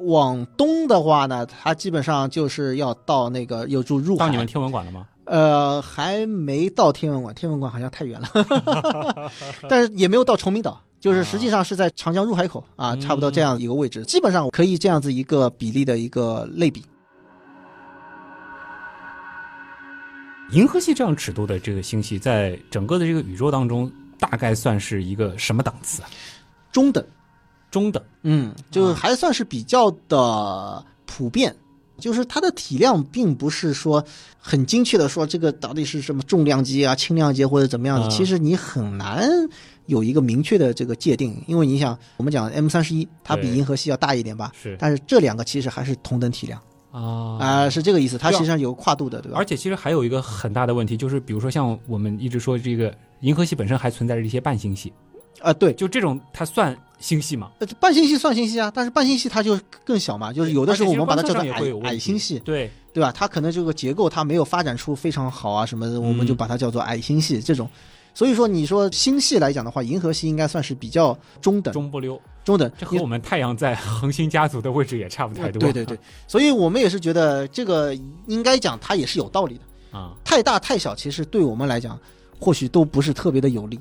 [0.05, 4.25] 往东的话呢，它基本上就是要到那个有住入海。
[4.25, 5.07] 到你们天文馆了吗？
[5.27, 8.29] 呃，还没到天文馆，天文馆好像太远了，
[9.69, 16.85] 但是也没有到崇明岛，就是实际上是在长江入海口啊，差不多这样一个位置，基本上可以这样子一个比例的一个类比。
[20.51, 26.11] 银河系这样尺度的这个星系，在整个的这个宇宙当中，大概算是一个什么档次啊？
[26.73, 27.05] 中等，
[27.71, 31.55] 中等，嗯，就是还算是比较的普遍，
[32.01, 34.05] 就是它的体量并不是说
[34.39, 39.31] 很精确的说这个到底是什么重量级啊、轻量级或者怎么样的，啊其实你很难
[39.87, 44.77] 有一个明确的这个界定，因为你想，我们讲 M 三十一，它比银河系要大一点吧，是。
[44.79, 46.61] 但是这两个其实还是同等体量
[46.93, 47.39] 啊。
[47.39, 49.39] 啊、是这个意思，它实际上有跨度的，对吧？
[49.39, 54.93] 而且其实还有一个很大的问题，就是比如说像我们一直说这个银河系本身还存在着一些半星系，
[55.41, 57.51] 啊、对，就这种它算星系嘛？
[57.59, 63.11] 呃半星系算星系啊，但是半星系它就更小嘛，就是有的时候我们把它叫做矮矮星系，对，对吧？
[63.11, 67.69] 它可能这个结构它没有发展出非常好啊什么的，我们就把它叫做矮星系这种。
[68.13, 72.71] 所以说，你说星系来讲的话，银河系应该算是比较中等，中不溜，中等。
[72.77, 75.61] 这和我们太阳在恒星家族的位置也差不太多。
[75.61, 75.97] 对对对，
[76.27, 77.95] 所以我们也是觉得这个
[78.27, 79.99] 应该讲它也是有道理的。
[79.99, 81.99] 啊太大太小，其实对我们来讲，
[82.41, 83.79] 或许都不是特别的有利。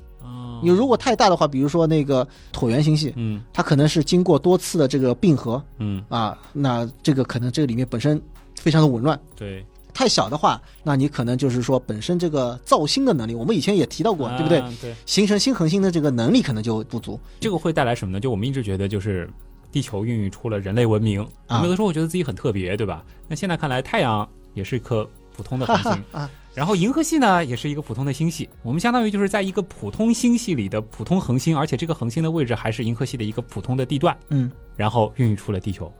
[0.59, 8.21] 啊，你如果太大的话，比如说那个椭圆星系，嗯它可能是经过多次的这个并合嗯啊，那这个可能这个里面本身
[8.55, 9.19] 非常的紊乱。
[9.35, 14.59] 对，太小的话，那你可能就是说本身这个造星的能力，我们以前也提到过，对不对？
[14.59, 17.19] 啊对，形成新恒星的这个能力可能就不足。
[17.39, 18.19] 这个会带来什么呢？
[18.19, 19.29] 就我们一直觉得就是。
[19.71, 23.05] 地球孕育出了人类文明，我啊有的时候我觉得自己很特别，对吧？
[23.27, 25.07] 那现在看来，太阳也是一颗
[25.37, 28.49] 普通的恒星，啊，然后银河系呢，也是一个普通的星系。
[28.63, 35.91] 我们相当于就是在一个普通星系里的普通恒星，而且这个恒星的位置还是银河系的一个普通的地段，嗯，然后孕育出了地球。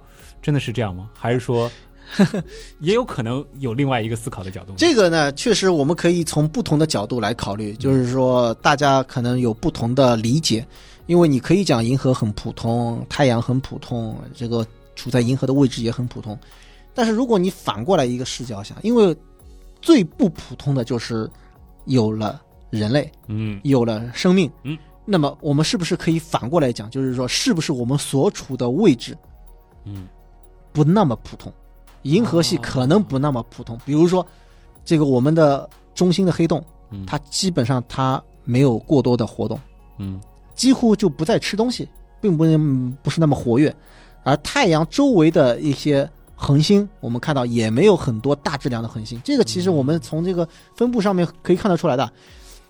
[0.42, 1.10] 真的是这样吗？
[1.14, 1.70] 还是说，
[2.80, 4.74] 也有可能有另外一个思考的角度？
[4.78, 10.66] 这个呢，确实我们可以从不同的角度来考虑，就是说大家可能有不同的理解，
[11.08, 16.38] 因为你可以讲银河很普通，太阳很普通，这个处在银河的位置也很普通，
[16.94, 19.16] 但是如果你反过来一个视角想，因为
[19.82, 21.30] 最不普通的就是
[21.86, 23.60] 有了人类，嗯。
[23.64, 29.18] 有了生命，嗯，那么我们是不是可以反过来讲，就是说，是不是我们所处的位置
[29.86, 30.08] 嗯。
[30.72, 31.52] 不那么普通？
[32.04, 34.26] 银河系可能不那么普通，比如说，
[34.86, 39.60] 这个我们的中心的黑洞，嗯，它基本上它没有过多的活动，
[39.98, 40.20] 嗯。
[40.56, 41.88] 几乎就不再吃东西，
[42.20, 43.74] 并不嗯不是那么活跃，
[44.24, 46.10] 而太阳周围的一些
[46.42, 52.10] 恒星，我们看到也没有很多大质量的恒星，这个其实我们从这个分布上面可以看得出来的，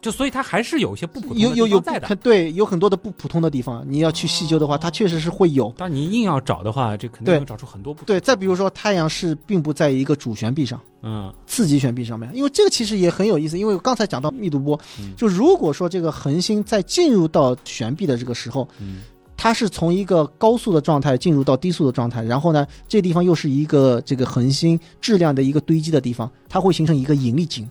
[0.02, 2.16] 就所以它还是有一些不普通的有有有地方在的。
[2.16, 5.72] 对，有很多的不普通的地方，你要去细究的话，它确实是会有。
[5.78, 8.08] 但你硬要找的话，这肯定找出很多不同。
[8.08, 19.04] 对，再比如说太阳是并不在一个主旋臂上，嗯次级旋臂上面，因为这个其实也很有意思，因为我刚才讲到密度波，嗯就如果说这个恒星在进入到旋臂的这个时候，嗯
[19.42, 27.66] 它是从一个高速的状态进入到低速的状态，然后呢，这地方又是一个这个恒星质量的一个堆积的地方，它会形成一个引力井，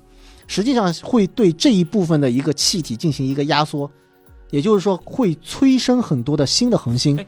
[0.47, 3.91] 实际上会对这一部分的一个气体进行一个压缩，
[4.51, 7.19] 也就是说会催生很多的新的恒星。
[7.19, 7.27] 哎，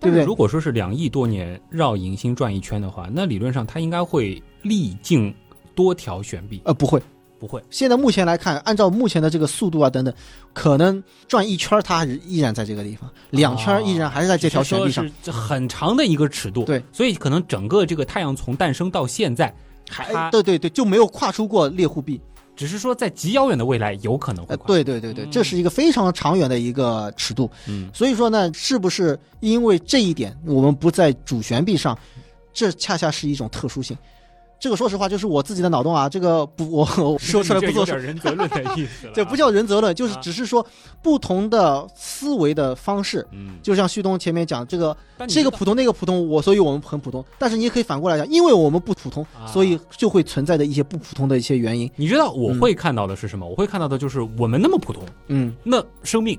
[0.00, 0.24] 对不对？
[0.24, 5.32] 如果说是两亿多年绕银星转一圈的话，那理论上它应该会历经
[5.76, 7.00] 多条旋臂，呃，不会。
[7.38, 7.62] 不会？
[7.70, 10.14] 现在目前来看，按照目前的这个速度啊等等，
[10.52, 16.64] 可能转一圈它还是依然在这个地方，两圈依然还是在这条旋臂上只，是很长的一个尺度。
[16.64, 19.54] 对，所以可能整个这个太阳从诞生到现在，
[19.86, 22.20] 它还对对对，就没有跨出过猎户臂。
[22.56, 24.66] 只是说在极遥远的未来有可能会呃，跨。
[24.68, 27.50] 对对对这是一个非常长远的一个尺度。
[27.66, 31.98] 嗯所以说呢，是不是因为这一点我们不在主旋臂上，
[32.54, 33.94] 这恰恰是一种特殊性。
[34.58, 39.14] 这个说实话就是我自己的脑洞啊，这个不我我说出来不 这有作数点，人责论的意思了 啊。
[39.14, 40.66] 这不叫人责论，就是啊只是说
[41.02, 43.26] 不同的思维的方式。
[43.32, 44.96] 嗯，就像旭东前面讲，这个
[45.28, 47.24] 这个普通那个普通，我所以我们很普通。
[47.38, 51.90] 但是你也可以反过来讲，因为我们不普通，啊所以就会存在的一些不普通的一些原因。
[51.96, 53.46] 你知道我会看到的是什么？
[53.46, 56.38] 我会看到的就是我们那么普通，嗯，那生命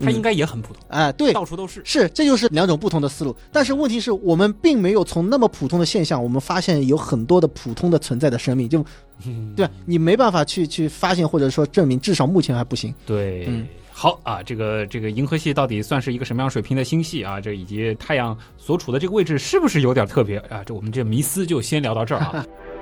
[0.00, 1.80] 它嗯应该也很普通，哎，对，到处都是。
[1.84, 3.34] 是，这就是两种不同的思路。
[3.52, 8.84] 但是问题是我们并没有从那么普通的现象，我们发现有很多的普通的存在的生命，就
[9.24, 9.72] 嗯对吧？
[9.86, 12.92] 你没办法去去发现或者说证明，至少目前还不行。
[13.06, 17.40] 对，嗯好啊，这个这个银河系到底算是一个什么样水平的星系啊？
[17.40, 20.64] 这以及太阳所处的这个位置是不是有点特别啊？
[20.66, 22.44] 这我们这迷思就先聊到这儿啊。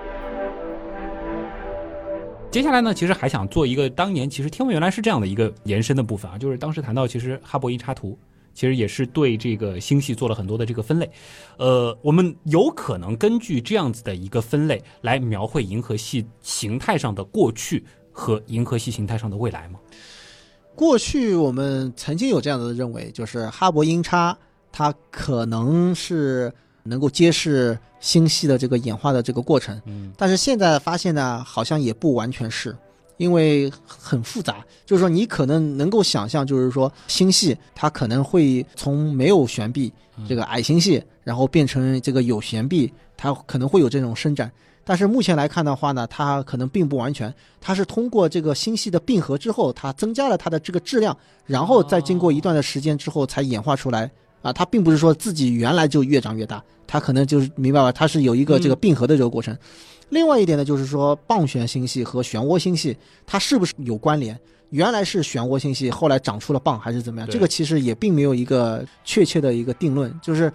[2.53, 8.16] 接下来呢，其实还想做一个当年其实天文原来是这样的一个延伸的部分啊，就是当时谈到其实哈勃音插图
[8.53, 11.11] 其实也是对这个星系做了很多的这个分类。
[11.57, 17.82] 呃，我们有可能根据这样子的一个分类来描绘银河系形态上的过去
[18.12, 19.78] 和银河系形态上的未来吗？
[20.74, 24.36] 过去我们曾经有这样的认为，就是哈勃音叉
[24.70, 32.76] 它可能是能够揭示星系的这个演化的这个过程，嗯但是现在发现呢，好像也不完全是，
[33.16, 34.64] 因为很复杂。
[34.84, 39.92] 就是说，你可能能够想象，就是说星系它可能会从没有悬臂
[40.28, 44.50] 这个矮星系，然后变成这个有悬臂，它可能会有这种伸展。
[44.84, 51.16] 但是目前来看的话呢，它可能并不完全，它是通过这个星系的并合之后，它增加了它的这个质量，
[51.46, 54.10] 然后再经过一段的时间之后才演化出来。
[54.43, 57.90] 啊，它并不是说自己原来就越长越大，它可能就是明白吧？
[57.90, 59.57] 它是有一个这个并合的这个过程。
[60.11, 64.38] 另外一点呢，就是说棒旋星系和漩涡星系它是不是有关联？
[64.68, 67.28] 原来是漩涡星系，后来长出了棒，还是怎么样？
[67.30, 70.53] 这个其实也并没有一个确切的一个定论，就是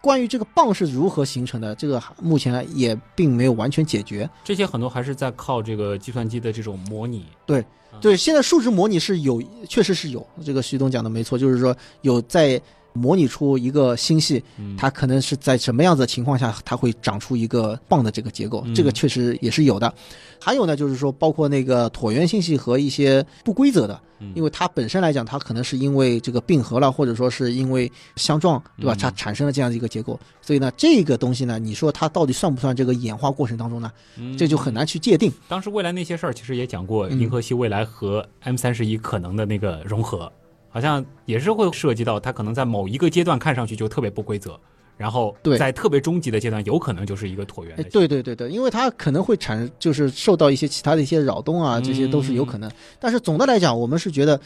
[0.00, 4.28] 关于这个棒是如何形成的，这个目前也并没有完全解决。
[4.44, 7.26] 这些很多还是在靠这个计算机的这种模拟。
[7.44, 7.60] 对
[7.92, 10.24] 嗯对，现在数值模拟是有，确实是有。
[10.44, 12.60] 这个徐东讲的没错，就是说有在
[12.96, 19.92] 模拟出一个星系，嗯，它可能是在什么样子的情况下，它会长出一个棒的这个结构，嗯这个确实也是有的。
[20.40, 28.94] 还有呢，就是说包括那个椭圆星系和一些不规则的，嗯因为它本身来讲，它可能是因为这个并合了，或者说是因为相撞，对吧？
[28.94, 30.18] 嗯它产生了这样的一个结构。
[30.42, 33.90] 所以呢，这个东西呢，你说它到底算不算这个演化过程当中呢？
[34.18, 35.32] 嗯这就很难去界定。
[35.48, 40.30] 当时未来那些事儿，其实也讲过嗯银河系未来和 M 三十一可能的那个融合，
[40.76, 44.60] 好像也是会涉及到它可能在某一个阶段看上去就特别不规则，
[44.98, 47.74] 然后对在特别终极的阶段，有可能就是一个椭圆。
[47.90, 52.70] 对对对对，因为它可能会产，就是受到一些其他的一些扰动啊，这些都是有可能。
[53.00, 54.38] 但是总的来讲，我们是觉得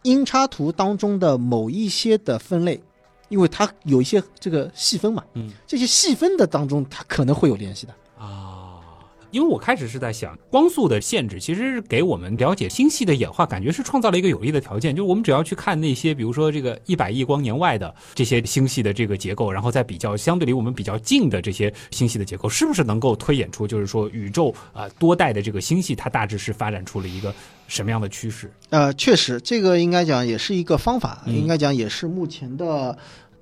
[0.00, 2.80] 音叉图当中的某一些的分类，
[3.28, 7.92] 因为它有一些这个细分嘛，嗯这些细分的当中，它可能会有联系的。
[8.18, 8.55] 啊，
[9.30, 14.94] 因为我开始是在想，光速的限制其实是给我们了解星系的演化，感觉是创造了一个有利的条件。
[14.94, 27.34] 就是我们只要去看那些，比如说这个一百亿光年外的这些星系的这个结构，然后再比较相对离我们比较近的这些星系的结构，是不是能够推演出，就是说宇宙啊、多代的这个星系，它大致是发展出了一个
[27.66, 28.50] 什么样的趋势？
[28.70, 32.96] 呃，确实，这个应该讲也是一个方法，嗯应该讲也是目前的，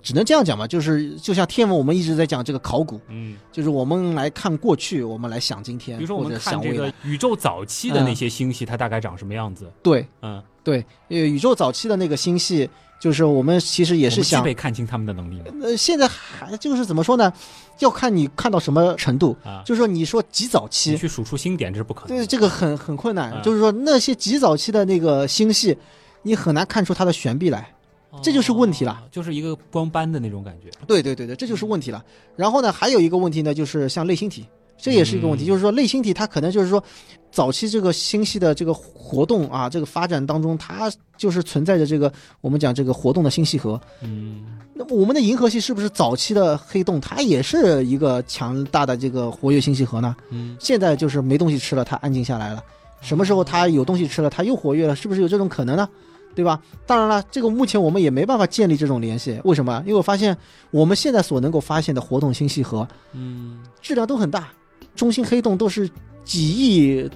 [0.05, 6.93] 只能这样讲吧，就是就像天文，我们一直在讲这个考古，嗯，就是我们来看过去，我们来想今天，比如说我们或者看这个。
[7.03, 9.67] 宇宙早期的那些星系，它大概长什么样子？
[9.83, 12.69] 对嗯，对，呃，宇宙早期的那个星系，
[13.01, 15.47] 就是我们其实也是想备看清他们的能力吗？
[15.63, 17.33] 呃，现在还就是怎么说呢？
[17.81, 19.35] 要看你看到什么程度。
[19.43, 22.27] 啊，就是说，你说极早你期，去数出星点这是不可能对。
[22.27, 23.33] 这个很很困难。
[23.33, 25.77] 嗯就是说，那些极早期的那个星系，
[26.23, 27.74] 你很难看出它的悬臂来。
[28.23, 30.71] 这就是问题了哦，就是一个光斑的那种感觉。
[30.87, 32.05] 对对对对，这就是问题了。
[32.37, 34.47] 然后呢，还有一个问题呢，就是像类星体，
[34.79, 35.45] 这也是一个问题。
[35.45, 36.83] 嗯就是说，类星体它可能就是说，
[37.31, 43.81] 早期这个星系的这个活动啊，这个发展当中，它就是存在着这个我们讲这个活动的星系核。
[44.03, 44.45] 嗯，
[44.75, 50.15] 那么我们的银河系是不是早期的黑洞，它也是一个强大的这个活跃星系核呢？
[50.31, 52.63] 嗯，现在就是没东西吃了，它安静下来了。
[53.01, 54.97] 什么时候它有东西吃了，它又活跃了？
[54.97, 55.87] 是不是有这种可能呢？
[56.35, 56.61] 对吧？
[56.87, 59.41] 当然了，这个目前我们也没办法建立这种联系。
[59.45, 59.83] 为什么？
[59.87, 60.37] 因为我发现
[60.71, 64.49] 我们现在所能够发现的活动星系核嗯，质量都很大，
[64.95, 65.89] 中心黑洞都是
[66.25, 67.09] 几亿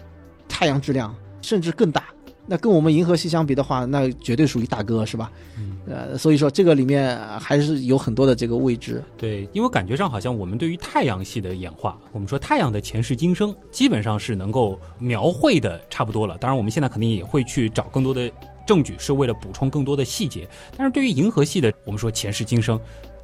[0.48, 2.04] 太阳质量，甚至更大。
[2.50, 5.30] 那跟我们银河系相比的话，那绝对属于大哥，是吧？
[5.58, 9.04] 嗯呃，所以说这个里面呃还是有很多的这个未知。
[9.18, 16.38] 对，因为感觉上好像我们对于太阳系的演化，我们说太阳的前世今生，基本上是能够描绘的差不多了。
[16.38, 18.30] 当然，我们现在肯定也会去找更多的
[18.68, 20.46] 证据，是为了补充更多的细节。
[20.76, 22.78] 但是对于银河系的，我们说前世今生，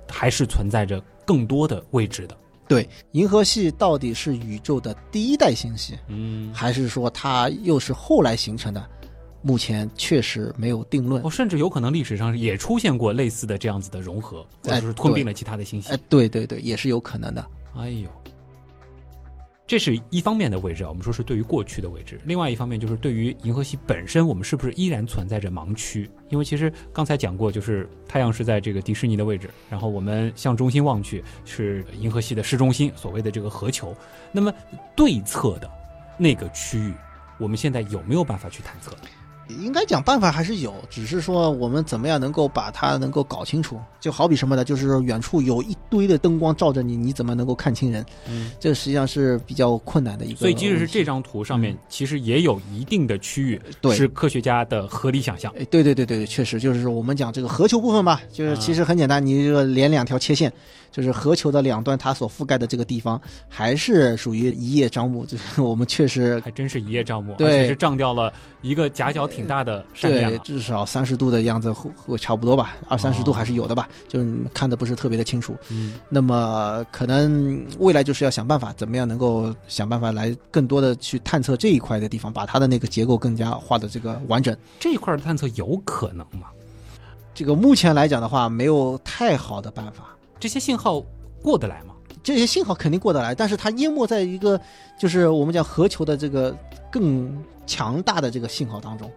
[0.08, 2.34] 还是存在着更多的未知的。
[2.66, 8.82] 对，银河系到底是宇宙的第一代星系，嗯，还是说它又是后来形成的？
[9.42, 11.28] 目前确实没有定论哦，。
[11.28, 17.46] 甚至有可能历史上也出现过类似的这样子的融合，或者哎是吞并了其他的星系哎。，对对对，也是有可能的。
[17.76, 18.08] 哎呦，
[19.66, 26.10] 这是一方面的位置啊，我们说是对于过去的位置；另外一方面就是对于银河系本身，我们是不是依然存在着盲区？
[26.28, 33.96] 因为其实刚才讲过，就是太阳是在这个迪士尼的位置，然后我们向中心望去是银河系的市中心，所谓的这个核球。
[34.32, 34.52] 那么
[34.94, 35.70] 对侧的
[36.18, 36.92] 那个区域，
[37.38, 38.94] 我们现在有没有办法去探测？
[39.48, 43.78] 应该讲办法还是有，只是说我们怎么样能够把它能够搞清楚。
[44.00, 44.64] 就好比什么呢？
[44.64, 48.04] 就是说远处有一堆的灯光照着你，你怎么能够看清人？
[48.28, 50.36] 嗯，这实际上是比较困难的一个。
[50.36, 55.50] 所以即使是这张图上面，其实也有一定的区域对是科学家的合理想象。
[55.58, 60.52] 哎，对对对对对，确实就是我们讲这个核球部分吧，就是啊其实很简单，你这个连两条切线，
[60.92, 63.18] 就是核球的两端它所覆盖的这个地方，
[63.48, 68.30] 还是属于一叶障目，就是我们确实还真是一叶障目，对而且是障掉了
[68.60, 69.84] 一个夹角挺大的。
[70.00, 75.56] 对至少三十度的样子会会差不多吧，二三十度哦还是有的吧，就是看的不是特别的清楚。
[75.70, 84.56] 嗯，那么可能未来就是要想办法，怎么样能够想办法来更多的去探测这一块的地方，把它的那个结构更加画的这个完整。
[84.78, 86.48] 这一块的探测有可能吗？
[87.34, 90.16] 这个目前来讲的话，没有太好的办法。
[90.38, 91.02] 这些信号
[91.42, 91.94] 过得来吗？
[92.22, 94.58] 这些信号肯定过得来，但是它淹没在一个
[94.98, 96.56] 就是我们讲核球的这个
[96.90, 97.30] 更
[97.66, 99.10] 强大的这个信号当中，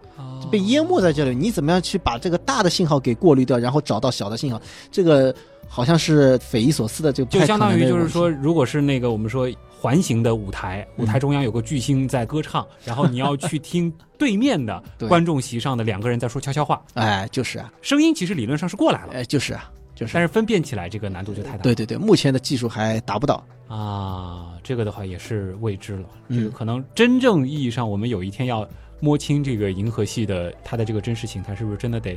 [0.50, 1.34] 被淹没在这里。
[1.34, 4.60] 你怎么样去把这个大的信号给过滤掉，然后找到小的信号？
[4.90, 5.34] 这个
[5.68, 20.14] 好像是匪夷所思的，这个就相当于就是说，如果是那个我们说环形的舞台，嗯舞台中央有个巨星在歌唱，然后你要去听对面的 观众席上的两个人在说悄悄话，哎，就是啊，声音其实理论上是过来了，哎，就是啊，就是啊。
[20.14, 21.62] 但是分辨起来这个难度就太大。
[21.62, 23.44] 对对对，目前的技术还达不到。
[23.66, 26.08] 啊，这个的话也是未知了。
[26.28, 28.66] 嗯这个可能真正意义上，我们有一天要
[29.00, 32.16] 摸清这个银河系的它的这个真实形态，是不是真的得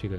[0.00, 0.16] 这个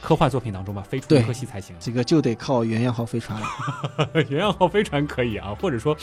[0.00, 1.76] 科幻作品当中吧飞出银河系才行？
[1.78, 3.46] 这个就得靠原样号飞船了。
[4.28, 5.96] 原样号飞船可以啊，或者说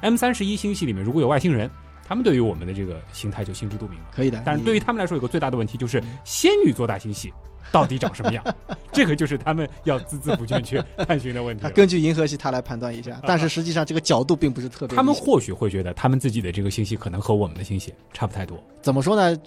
[0.00, 1.70] M 三十一星系里面如果有外星人，
[2.06, 4.06] 他们对于我们的这个形态就心知肚明了。
[4.10, 7.32] 可以的，但是对于他们来说，有个最大的问题就是仙女座大星系
[7.70, 8.44] 到底长什么样，
[8.92, 14.96] 这个就是他们要孜孜不倦去探寻的问题 根据银河系他来判断一下，但是实际上这个角度并不是特别。
[14.96, 19.38] 他们或许会觉得他们自己的这个星系可能和我们的星系差不太多怎么说呢？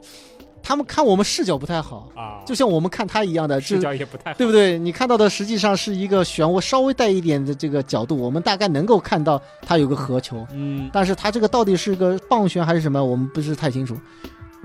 [0.64, 4.38] 他们看我们视角不太好，啊，就像我们看他一样的，视角也不太好。
[4.38, 4.78] 对不对？
[4.78, 13.98] 你看到的实际上是一个漩涡稍微带一点的这个角度，我们大概能够看到它有个核球，嗯，但是它这个到底是个棒旋还是什么，我们不是太清楚。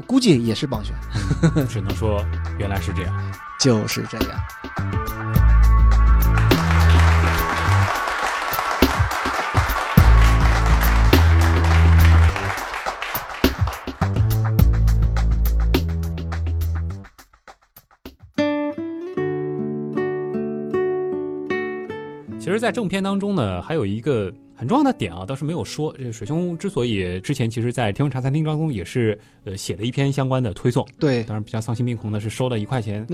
[0.04, 0.94] 估计也是棒选，
[1.68, 2.24] 只能说
[2.58, 3.32] 原来是这样。
[3.58, 4.28] 就是这样。
[22.38, 25.94] 其实，在正片当中呢，还有一个很重要的点啊，倒是没有说。
[25.98, 33.06] 这个水兄之所以之前其实，在天文茶餐厅当中也是呃写了一篇相关的推送，对，当然比较丧心病狂的是收了一块钱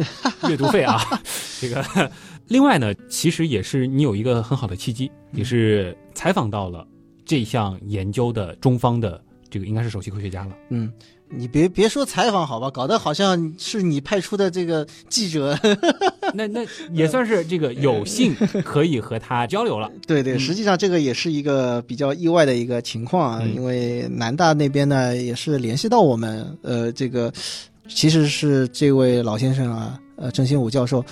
[0.48, 0.98] 阅读费啊。
[1.60, 2.10] 这个，
[2.46, 6.86] 另外呢，其实也是你有一个很好的契机，也是采访到了
[7.24, 9.22] 这项研究的中方的
[9.52, 10.56] 这个应该是首席科学家了。
[10.70, 10.90] 嗯，
[11.28, 15.54] 你别别说采访好吧，搞得好像是你派出的这个记者。
[16.32, 18.34] 那那也算是这个有幸
[18.64, 19.92] 可以和他交流了。
[20.08, 27.30] 对对，嗯实际上这个也是一个比较意外的一个情况啊，嗯因为南大那边呢也是联系到我们，呃，这个
[27.88, 31.04] 其实是这位老先生啊，呃，郑新武教授，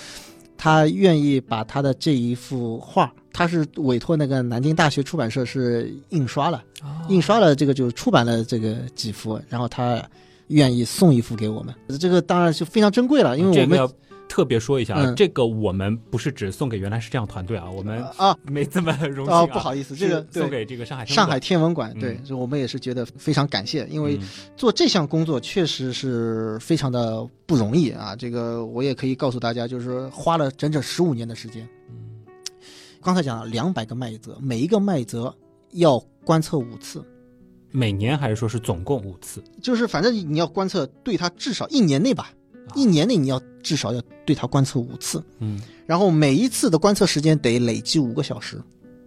[0.57, 6.62] 他愿意把他的这一幅画，他是委托那个南京大学出版社是印刷了，
[7.09, 10.03] 印刷了这个就是出版了这个几幅，然后他
[10.49, 13.93] 愿意送一幅给我们，这个当然就非常珍贵了，因为我们这个要
[14.28, 20.49] 特别说一下啊，嗯这个我们不是只送给原来是这样团队啊，我们啊没这么荣幸啊不好意思，这个送。
[20.51, 28.14] 给这个上海上海天文馆，嗯对，所以我们也是觉得非常感谢，因为嗯做这项工作确实是非常的不容易啊。
[28.14, 31.68] 这个我也可以告诉大家，就是说花了整整十五年的时间。
[31.89, 31.97] 嗯
[33.03, 35.35] 刚才讲了两百个麦泽，每一个麦泽
[35.73, 37.05] 要观测五次，
[37.71, 39.43] 每年还是说是总共五次？
[39.63, 42.31] 就是反正你要观测对它至少一年内吧，
[42.75, 48.61] 一年内你要至少要对它观测五次，嗯，然后每一次的观测时间得累计五个小时。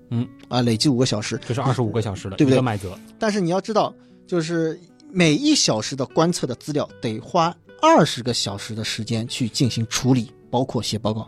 [0.10, 0.28] 嗯。
[0.48, 2.62] 啊，累计五个小时，就是二十五个小时了，对不对？
[2.62, 2.98] 麦泽。
[3.18, 3.94] 但是你要知道，
[4.28, 4.80] 就是
[5.12, 11.28] 每一小时的观测的资料得花二十个小时的时间去进行处理，包括写报告，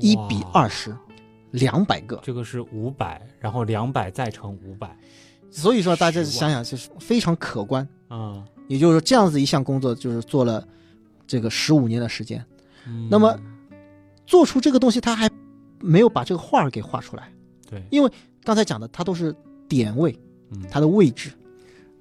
[0.00, 0.96] 一比哇，二十，
[1.52, 2.20] 两百个。
[2.22, 4.94] 这个是五百，然后两百再乘五百，
[5.50, 7.86] 所以说大家想想，就是非常可观。
[8.08, 10.66] 啊，也就是说，这样子一项工作，就是做了
[11.26, 12.44] 这个十五年的时间。
[12.86, 13.38] 嗯那么
[14.26, 15.30] 做出这个东西，他还
[15.80, 17.30] 没有把这个画儿给画出来。
[17.70, 18.10] 对，因为
[18.44, 19.34] 刚才讲的，它都是
[19.68, 20.18] 点位，
[20.50, 21.30] 嗯它的位置。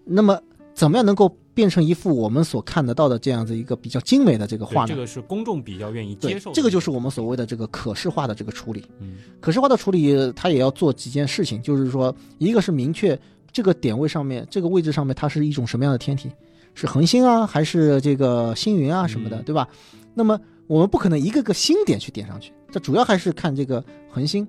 [0.04, 0.41] 那么
[0.74, 4.88] 怎么样能够变成一幅我们所看得到的这样子一个比较精美的这个画呢？
[4.88, 8.86] 这个是公众比较愿意接受的，这个就是我们所谓的这个可视化的这个处理。
[8.99, 13.20] 嗯可视化的处理，它也要做几件事情，就是说，一个是明确
[13.52, 16.30] 这个点位上面、这个位置上面它是一种什么样的天体，
[16.74, 19.68] 是恒星啊，还是这个星云啊什么的，嗯对吧？
[20.14, 24.47] 那么我们不可能一个个星点去点上去，这主要还是看这个恒星，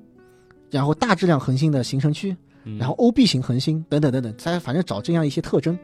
[0.70, 5.76] 然后大质量恒星的形成区，嗯然后 O B 型恒星等等等等，再反正找这样一些特征，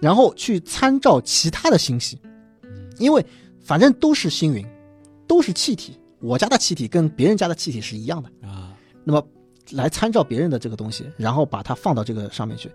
[0.00, 2.18] 然后去参照其他的星系，
[2.98, 3.24] 因为
[3.62, 4.66] 反正都是星云，
[5.26, 8.74] 都是气体，我家的气体跟别人家的气体是一样的，啊，
[9.04, 9.22] 那么
[9.72, 12.70] 来参照别人的这个东西，然后把它放到这个上面去。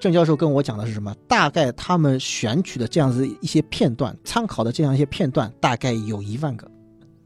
[0.00, 1.14] 郑教授跟我讲的是什么？
[1.28, 6.68] 大概他们选取的这样子一些片段，参考的这样一些片段，大概有一万个。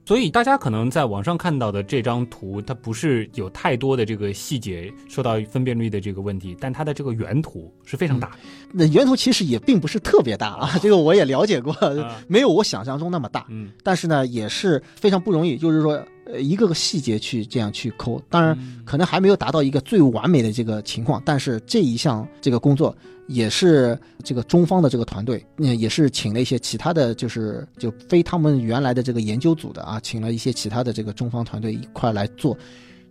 [0.06, 8.36] 所以大家可能在网上看到的这张图，它不是有太多的这个细节受到分辨率的这个问题，但它的这个原图是非常大的。
[8.72, 13.46] 那原图其实也并不是特别大啊，这个我也了解过，啊没有我想象中那么大。
[13.48, 18.20] 嗯，但是呢，也是非常不容易，就是说，呃，一个个细节去这样去抠。
[18.28, 22.96] 当然，嗯可能还没有达到一个最完美的这个情况，但是这一项这个工作
[23.28, 32.56] 也是这个中方的这个团队，嗯，也是请了一些其他的就是就非他们原来的这个研究组的啊，请了一些其他的这个中方团队一块来做，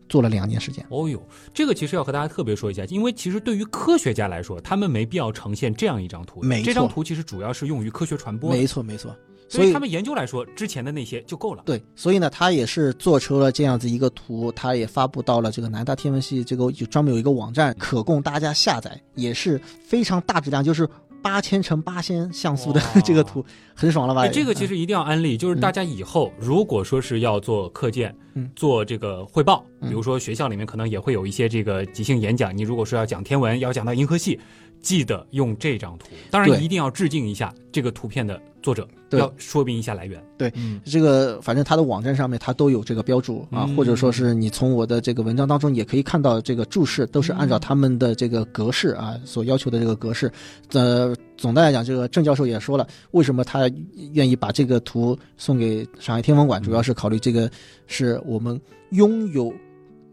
[0.07, 0.85] 做了两年时间。
[0.89, 1.21] 哦呦，
[1.53, 6.47] 这个其实要和大家特别说一下，因为其实对于科学家来说，他们没必要呈现这样一张图的。
[6.47, 9.15] 没错这张图其实主要是用于科学传播，没错，没错。
[9.47, 11.63] 所以他们研究来说，之前的那些就够了。
[11.65, 20.89] 对，所以呢，他也是做出了这样子一个图，他也发布到了这个南大天文系这个就专门有一个网站，可供大家下载，也是非常大质量，就是
[21.21, 24.21] 八千乘八千像素的 这个图，很爽了吧？
[24.23, 34.39] 哎，这个其实实一定要安利，就是大家以后如果说是要做课件，嗯做这个汇报，嗯比如说学校里面可能也会有一一些这个即兴演讲，你如果说要讲天文，要讲到银河系，
[34.85, 36.05] 记得用这张图。
[36.29, 40.23] 当然一定要致敬一下这个图片的作者，对要说明一下来源。
[40.37, 50.31] 对嗯，这个反正他的网站上面它都有这个标注啊，嗯或者说是你从我的这个文章当中也可以看到这个注释都是按照他们的这个格式啊所要求的这个格式。
[50.73, 53.67] 呃，总的来讲，这个郑教授也说了，为什么他
[54.13, 57.49] 愿意把这个图送给上海天文馆，主要是考虑这个
[57.87, 58.61] 是我们
[58.91, 59.51] 拥有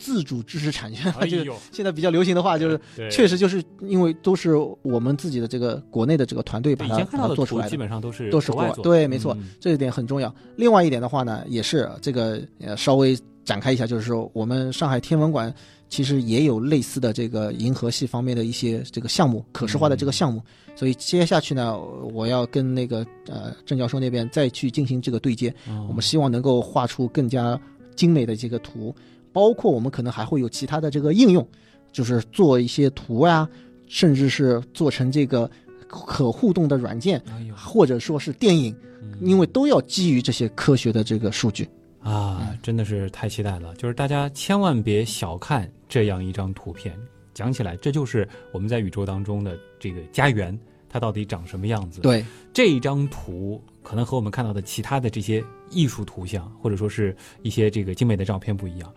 [0.02, 7.70] 自主知识产权，就是哎呦， 现在比较流行的话，就是确实就是因为都是我们自己的这个国内的这个团队把它做出来的。
[7.70, 10.34] 基本上都是都是国外做的，国对没错嗯这一点很重要。
[10.56, 15.54] 另外一点的话呢，也是这个呃稍微展开一下，就是说我们上海天文馆
[15.88, 20.42] 其实也有类似的这个银河系方面的一些这个项目，可视化的这个项目。
[20.74, 21.78] 所以接下去呢，
[22.12, 27.60] 我要跟那个呃郑教授那边再去进行这个对接，哦我们希望能够画出更加
[27.94, 28.94] 精美的这个图，
[29.32, 31.46] 包括我们可能还会有其他的这个应用，
[31.90, 33.48] 就是做一些图呀、
[33.88, 35.50] 甚至是做成这个
[35.86, 41.68] 可互动的软件，哎，或者说是电影，嗯因为都要基于这些科学的这个数据。
[42.00, 43.72] 啊，真的是太期待了！
[43.76, 46.92] 就是大家千万别小看这样一张图片，
[47.32, 50.58] 讲起来，这就是我们在宇宙当中的这个家园，
[50.88, 58.92] 它到底长什么样子？，对，这一张图可能和我们看到的其他的这些艺术图像，或者说是一些这个精美的照片不一样，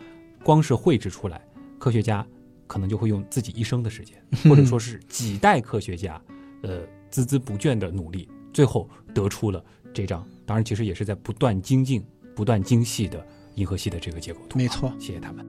[0.46, 1.42] 光是绘制出来，
[1.80, 2.24] 科学家
[2.68, 6.22] 可能就会用自己一生的时间， 或者说是几代科学家，
[6.62, 13.26] 呃，孜孜不倦的努力，最后得出了这张，当然其实也是在不断精进、不断精细的
[13.56, 14.60] 银河系的这个结构图。
[14.60, 14.94] 没错。
[15.00, 15.44] 谢谢他们。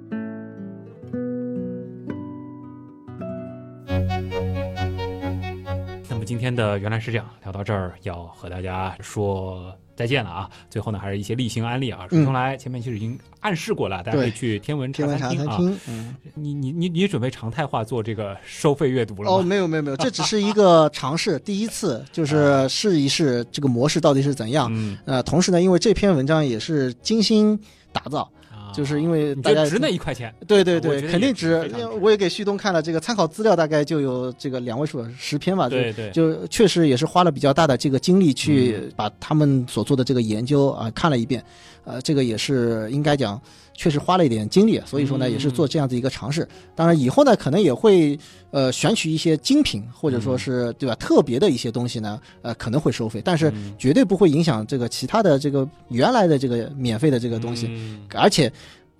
[6.08, 10.48] 那么今天的原来是这样，聊到这儿要和大家说再见了啊！
[10.68, 15.56] 最后呢，还是一些例行安利啊，说从来前面其实已经暗示过了，大家可以去天文天文茶茶餐厅啊。
[15.56, 19.38] 厅，嗯，你你你你准备常态化做这个收费阅读了吗？
[19.38, 24.68] 哦，没有没有没有，这只是 一个尝试，第一次就是试一试这个模式到底是怎样。
[24.70, 27.58] 嗯，呃，同时呢，因为这篇文章也是精心
[27.90, 30.34] 打造，啊就是因为大家值那一块钱？
[30.46, 31.68] 对对对，肯定值。
[32.00, 41.42] 我也给旭东看了这个参考资料，大概就有这个两位数十篇吧，对对，就确实也是花了比较大的这个精力去嗯把他们所做的这个研究啊、看了一遍，
[41.86, 43.40] 呃，这个也是应该讲
[43.72, 46.46] 确实花了一点精力，所以说呢嗯也是做这样子一个尝试。
[46.74, 48.18] 当然以后呢可能也会
[48.50, 58.52] 呃选取一些精品或者说是对吧特别的一些东西呢，呃可能会收费，但是嗯绝对不会影响这个其他的这个原来的这个免费的这个东西，嗯而且。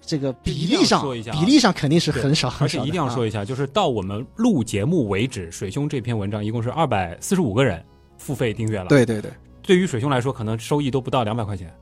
[0.09, 7.85] 这个比例上，说一下啊比例上肯定是很少，而且一定要说一下，就是到我们录节目为止，水兄这篇文章一共是二百四十五个人
[8.17, 9.33] 付费订阅了。，对对对，
[9.63, 11.75] 对于水兄来说，可能收益都不到两百块钱。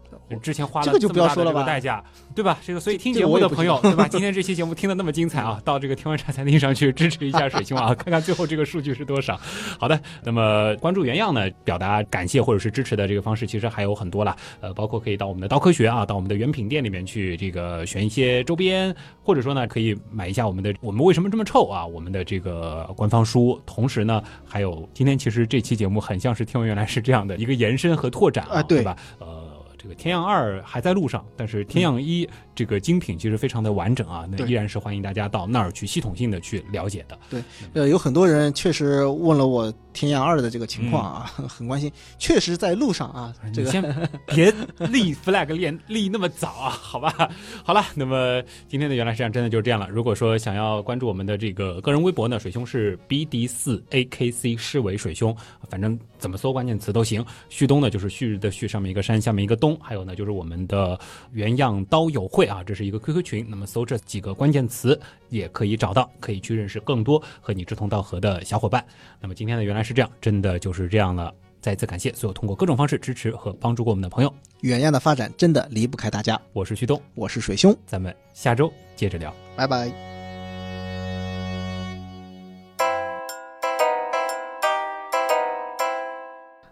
[0.42, 2.02] 之前花了这个就不要说了吧代价，
[2.34, 2.58] 对吧？
[2.64, 4.08] 这个所以听节目的朋友，对吧？
[4.08, 9.38] 今天这期节目听的那么精彩啊，到这个天文茶餐厅上去支持一下水兄啊， 看看最后这个数据是多少。
[9.78, 14.34] 好的，那么关注原样呢，表达感谢或者是支持的这个方式，其实还有很多了。
[14.60, 23.60] 呃，包括可以到我们的刀科学啊，到我们的原品店里面去这个选一些周边，或者说呢，可以买一下我们的《我们为什么这么臭》啊，我们的这个官方书。
[23.66, 28.96] 同时呢，还有今天其实这期节目很像是天文原来是这样的一个延伸和拓展啊对对吧？
[29.18, 29.43] 呃。
[29.84, 37.18] 这个天样二还在路上，但是天样一这个精品其实非常的完整啊，那依然是欢迎大家到那儿去系统性的去了解的。
[37.28, 37.42] 对
[37.74, 41.90] 呃，有很多人确实问了我天涯二的这个情况啊， 很关心。
[42.18, 43.82] 确实在路上啊，这个先
[44.26, 44.52] 别
[44.90, 47.30] 立 flag 立立那么早啊，好吧？
[47.64, 49.88] 好了，那么今天的原来是这样，真的就是这样了。
[49.88, 55.34] 如果说想要关注我们的这个个人微博呢，水兄是 BD 四 AKC 诗为水兄，
[55.70, 57.24] 反正怎么搜关键词都行。
[57.48, 60.98] 旭东呢就是旭日的旭，上面一个山，下面一个东，还有呢就是我们的
[61.32, 63.46] 原样刀友会啊，这是一个 QQ 群。
[63.48, 68.84] 那么搜这几个关键词也可以找到，可以去认识更多和你志同道合的小伙伴。
[69.20, 71.32] 那么今天的原来是这样，真的就是这样了。
[71.60, 76.40] 再次感谢所有通过各种方式支持和帮助过我们的朋友，远亚的发展真的离不开大家。
[76.52, 79.34] 我是旭东，我是水兄，咱们下周接着聊。
[79.56, 79.90] 拜拜。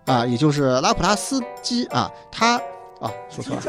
[0.04, 2.56] 啊，也就是拉普拉斯基啊，他
[3.00, 3.62] 啊，说错了。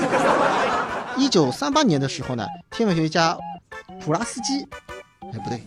[1.15, 3.37] 一九三八年的时候呢，天文学家
[4.01, 4.67] 普拉斯基，
[5.31, 5.61] 哎，不对，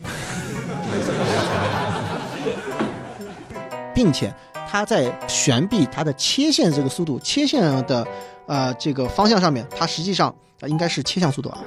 [3.97, 4.33] 并且
[4.69, 8.07] 它在悬臂它的切线这个速度，切线的
[8.47, 10.33] 呃这个方向上面，它实际上、
[10.67, 11.59] 应该是切向速度啊。